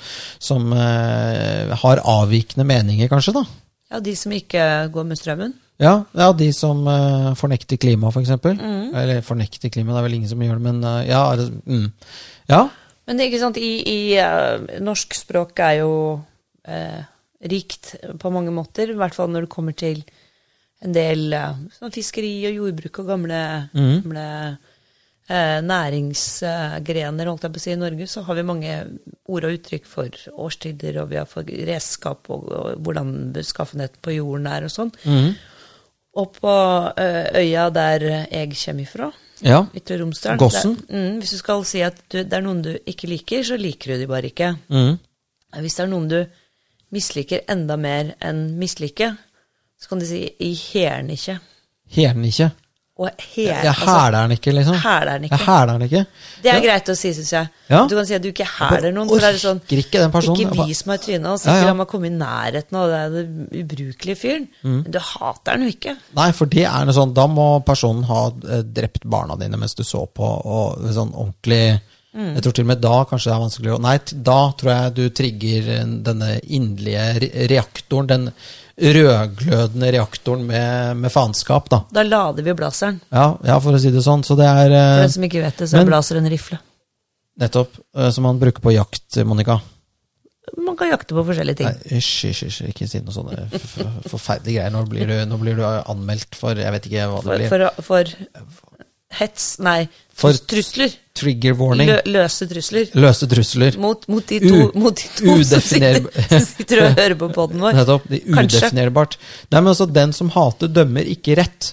[0.41, 3.36] som eh, har avvikende meninger, kanskje.
[3.39, 3.45] da.
[3.93, 5.53] Ja, de som ikke går med strømmen?
[5.82, 8.16] Ja, ja de som uh, fornekter klima, f.eks.
[8.16, 8.57] For eksempel.
[8.95, 11.24] Eller fornekter klima, det er vel ingen som gjør det, men uh, ja.
[11.66, 11.88] Mm.
[12.49, 12.63] ja.
[13.06, 17.01] Men det er ikke sant, i, i uh, norsk språk er jo uh,
[17.45, 20.01] rikt på mange måter, i hvert fall når det kommer til
[20.86, 23.41] en del uh, sånn fiskeri og jordbruk og gamle,
[23.74, 24.26] gamle
[25.30, 28.76] eh, næringsgrener, holdt jeg på å si, i Norge, så har vi mange
[29.30, 34.18] ord og uttrykk for årstider, og vi har for redskap og, og hvordan beskaffenheten på
[34.18, 34.93] jorden er og sånn.
[36.16, 36.51] Og på
[36.95, 39.10] øya der jeg kommer ifra,
[39.43, 39.65] ja.
[39.75, 40.38] Ytre Romsdal.
[40.39, 40.75] Gossen?
[40.75, 43.57] Det, Mm, hvis du skal si at du, det er noen du ikke liker, så
[43.59, 44.55] liker du de bare ikke.
[44.69, 44.97] Mm.
[45.61, 46.19] Hvis det er noen du
[46.95, 49.15] misliker enda mer enn mislike,
[49.79, 51.39] så kan du si 'i hæren ikke'.
[51.91, 52.51] Hæren ikke.
[52.95, 54.75] Og hæler Jeg hæler den ikke, liksom.
[54.79, 55.35] hæler den ikke.
[55.35, 56.05] Jeg hæler den ikke.
[56.43, 56.61] Det er Ja.
[56.63, 57.49] greit å si, syns jeg.
[57.69, 57.81] Ja.
[57.87, 59.09] Du kan si at du ikke hæler noen.
[59.09, 60.39] For det er sånn, ikke den personen.
[60.45, 61.43] Ikke vis meg trynet, hans.
[61.43, 61.65] Ikke ja.
[61.65, 64.47] la meg komme i nærheten av den ubrukelige fyren.
[64.63, 65.97] Men du hater den jo ikke.
[66.15, 69.75] Nei, for det er noe sånn, da må personen ha eh, drept barna dine mens
[69.75, 71.81] du så på, og sånn ordentlig
[72.16, 73.95] Jeg tror til og med da kanskje det er vanskelig å Nei,
[74.30, 78.30] da tror jeg du trigger eh, denne inderlige reaktoren, den
[78.95, 81.82] rødglødende reaktoren med, med faenskap, da.
[81.95, 82.97] Da lader vi blaseren.
[83.11, 84.24] Ja, ja, for å si det sånn.
[84.28, 86.59] Så det er For eh, den som ikke vet det, så er blazer en rifle.
[87.39, 89.59] nettopp eh, som man bruker på jakt, Monica.
[90.61, 91.68] Man kan jakte på forskjellige ting.
[91.72, 93.47] Nei, Hysj, hysj, hysj, ikke si noe sånne
[94.11, 94.72] forferdelige greier.
[94.76, 97.82] Nå blir, du, nå blir du anmeldt for Jeg vet ikke hva det For, blir.
[97.88, 98.11] for,
[98.59, 98.74] for
[99.14, 100.93] hets Nei, For- trusler.
[101.16, 101.88] Trigger warning.
[101.88, 102.89] Lø, løse trusler.
[102.99, 103.78] Løse trusler.
[103.80, 106.01] Mot, mot de to, U- mot de to som sitter,
[106.43, 107.78] sitter og hører på poden vår.
[107.78, 108.10] Nettopp.
[108.12, 108.60] De Kanskje.
[108.66, 109.16] udefinerbart.
[109.51, 111.70] Nei, men altså, den som hater, dømmer ikke rett.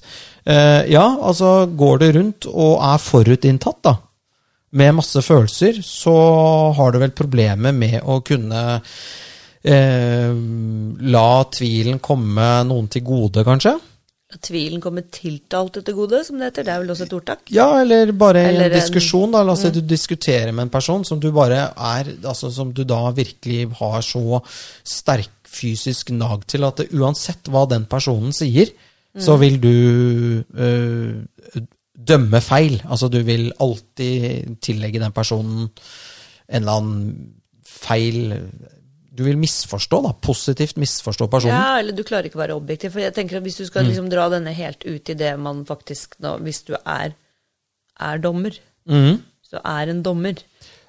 [0.46, 3.96] Uh, ja, altså, går det rundt og er forutinntatt, da,
[4.78, 6.14] med masse følelser, så
[6.78, 8.62] har du vel problemer med å kunne
[9.62, 10.32] eh,
[11.12, 13.74] la tvilen komme noen til gode, kanskje?
[14.40, 16.66] Tvilen kommer tiltalte til gode, som det heter.
[16.66, 17.42] Det er vel også et ordtak?
[17.52, 19.32] Ja, eller bare Eller en diskusjon.
[19.34, 22.72] da, La oss si du diskuterer med en person som du bare er altså Som
[22.72, 24.40] du da virkelig har så
[24.84, 28.70] sterk fysisk nag til at uansett hva den personen sier,
[29.20, 29.68] så vil du
[30.56, 31.20] øh,
[31.92, 32.78] dømme feil.
[32.88, 35.68] Altså du vil alltid tillegge den personen
[36.48, 37.34] en eller annen
[37.68, 38.32] feil
[39.14, 40.12] Du vil misforstå, da.
[40.24, 41.52] Positivt misforstå personen.
[41.52, 42.92] Ja, eller du klarer ikke å være objektiv.
[42.94, 43.70] For jeg tenker at Hvis du Mm.
[43.70, 47.12] skal liksom dra denne helt ut i det man faktisk nå, Hvis du er,
[48.00, 48.56] er dommer,
[48.88, 49.18] mm.
[49.50, 50.34] så er en dommer.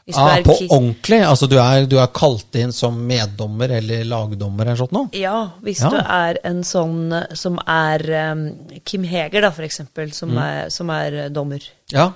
[0.06, 1.22] Hvis Ah, på ordentlig?
[1.24, 5.10] Altså du er, du er kalt inn som meddommer eller lagdommer eller sånt noe?
[5.14, 5.90] Ja, hvis Ja.
[5.90, 10.38] du er en sånn som er um, Kim Heger, da, for eksempel, som, Mm.
[10.44, 11.62] er, som er dommer.
[11.90, 12.12] Ja.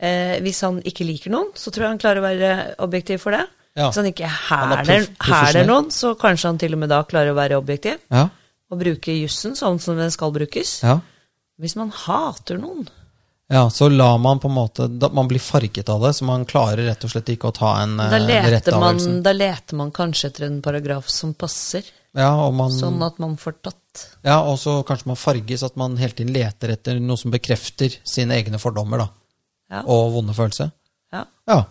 [0.00, 3.32] Eh, hvis han ikke liker noen, så tror jeg han klarer å være objektiv for
[3.32, 3.46] det.
[3.76, 3.90] Ja.
[3.90, 7.34] Hvis han ikke er hæler, hæler noen, så kanskje han til og med da klarer
[7.34, 7.98] å være objektiv.
[8.10, 8.28] Ja.
[8.72, 10.78] Og bruke jussen sånn som den skal brukes.
[10.82, 11.00] ja.
[11.60, 12.88] Hvis man hater noen,
[13.48, 16.82] Ja, så lar man på en måte Man blir farget av det, så man klarer
[16.88, 20.26] rett og slett ikke å ta en da eh, leter, man, da leter man kanskje
[20.32, 21.84] etter en paragraf som passer,
[22.16, 24.02] Ja, man, sånn at man får tatt.
[24.26, 27.94] ja, og så kanskje man farges, at man hele tiden leter etter noe som bekrefter
[28.04, 29.08] sine egne fordommer da,
[29.70, 29.82] Ja.
[29.86, 30.72] og vonde følelser.
[31.12, 31.24] Ja.
[31.48, 31.62] Ja.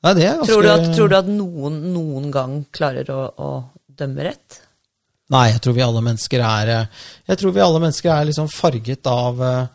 [0.00, 3.20] Nei, det er ganske Tror, du at, tror du at noen noen gang klarer å,
[3.36, 3.50] å
[4.00, 4.60] dømme rett?
[5.30, 8.48] Nei, jeg tror vi alle mennesker er eh, Jeg tror vi alle mennesker er liksom
[8.50, 9.66] farget av, eh,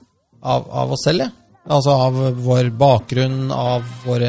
[0.41, 1.35] av, av oss selv, jeg.
[1.65, 4.27] Altså av vår bakgrunn, av vår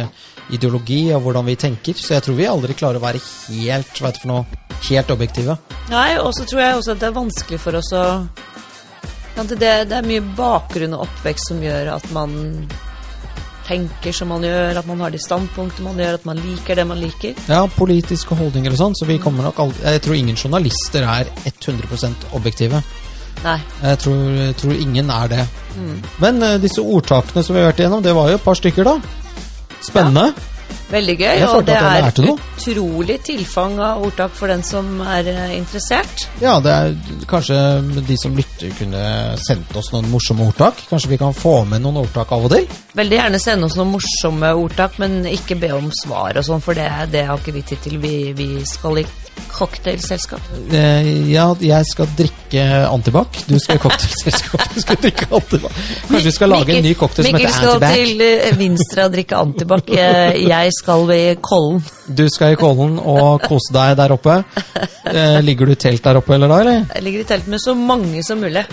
[0.57, 1.99] ideologi, og hvordan vi tenker.
[1.99, 5.59] Så jeg tror vi aldri klarer å være helt, heter for noe, helt objektive.
[5.91, 8.07] Nei, og så tror jeg også at det er vanskelig for oss å
[9.37, 12.33] det, det er mye bakgrunn og oppvekst som gjør at man
[13.67, 16.87] tenker som man gjør, at man har de standpunktene man gjør, at man liker det
[16.87, 17.35] man liker.
[17.51, 21.31] Ja, politiske holdninger og sånn, så vi kommer nok aldri Jeg tror ingen journalister er
[21.51, 22.83] 100% objektive.
[23.45, 23.59] Nei.
[23.83, 25.47] Jeg tror, jeg tror ingen er det.
[26.23, 28.87] Men uh, disse ordtakene som vi har vært igjennom, det var jo et par stykker,
[28.87, 28.97] da.
[29.85, 30.31] Spennende.
[30.87, 36.29] Veldig gøy, og det er utrolig tilfang av ordtak for den som er eh, interessert.
[36.39, 36.95] Ja, det er
[37.27, 37.59] kanskje
[38.07, 39.03] de som lytter, kunne
[39.43, 40.85] sendt oss noen morsomme ordtak.
[40.87, 42.71] Kanskje vi kan få med noen ordtak av og til?
[42.99, 46.79] Veldig gjerne sende oss noen morsomme ordtak, men ikke be om svar og sånn, for
[46.79, 47.99] det, det har ikke vi tid til.
[48.03, 49.07] Vi, vi skal i
[49.51, 50.41] cocktailselskap.
[50.73, 53.43] Eh, ja, jeg skal drikke antibac.
[53.49, 54.65] Du skal i cocktailselskap.
[54.75, 55.79] Du skal drikke antibac.
[56.09, 59.15] Kanskje vi skal lage en ny cocktail som Mikkel heter skal til eh, Vinstra og
[59.17, 59.95] drikke antibac.
[59.97, 61.81] Jeg skal i Kollen.
[62.07, 64.43] Du skal i Kollen og kose deg der oppe.
[65.07, 66.61] Eh, ligger du i telt der oppe, eller da?
[66.65, 66.85] eller?
[66.95, 68.67] Jeg ligger i telt med så mange som mulig.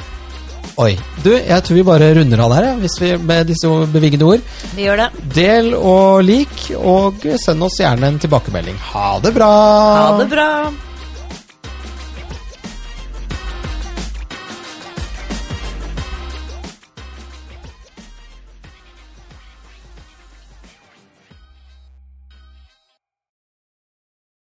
[0.82, 0.94] Oi.
[1.24, 4.48] Du, jeg tror vi bare runder av der, hvis vi, med disse bevingede ord.
[4.74, 5.10] Vi gjør det.
[5.36, 8.80] Del og lik, og send oss gjerne en tilbakemelding.
[8.94, 9.52] Ha det bra!
[10.00, 10.50] Ha det bra.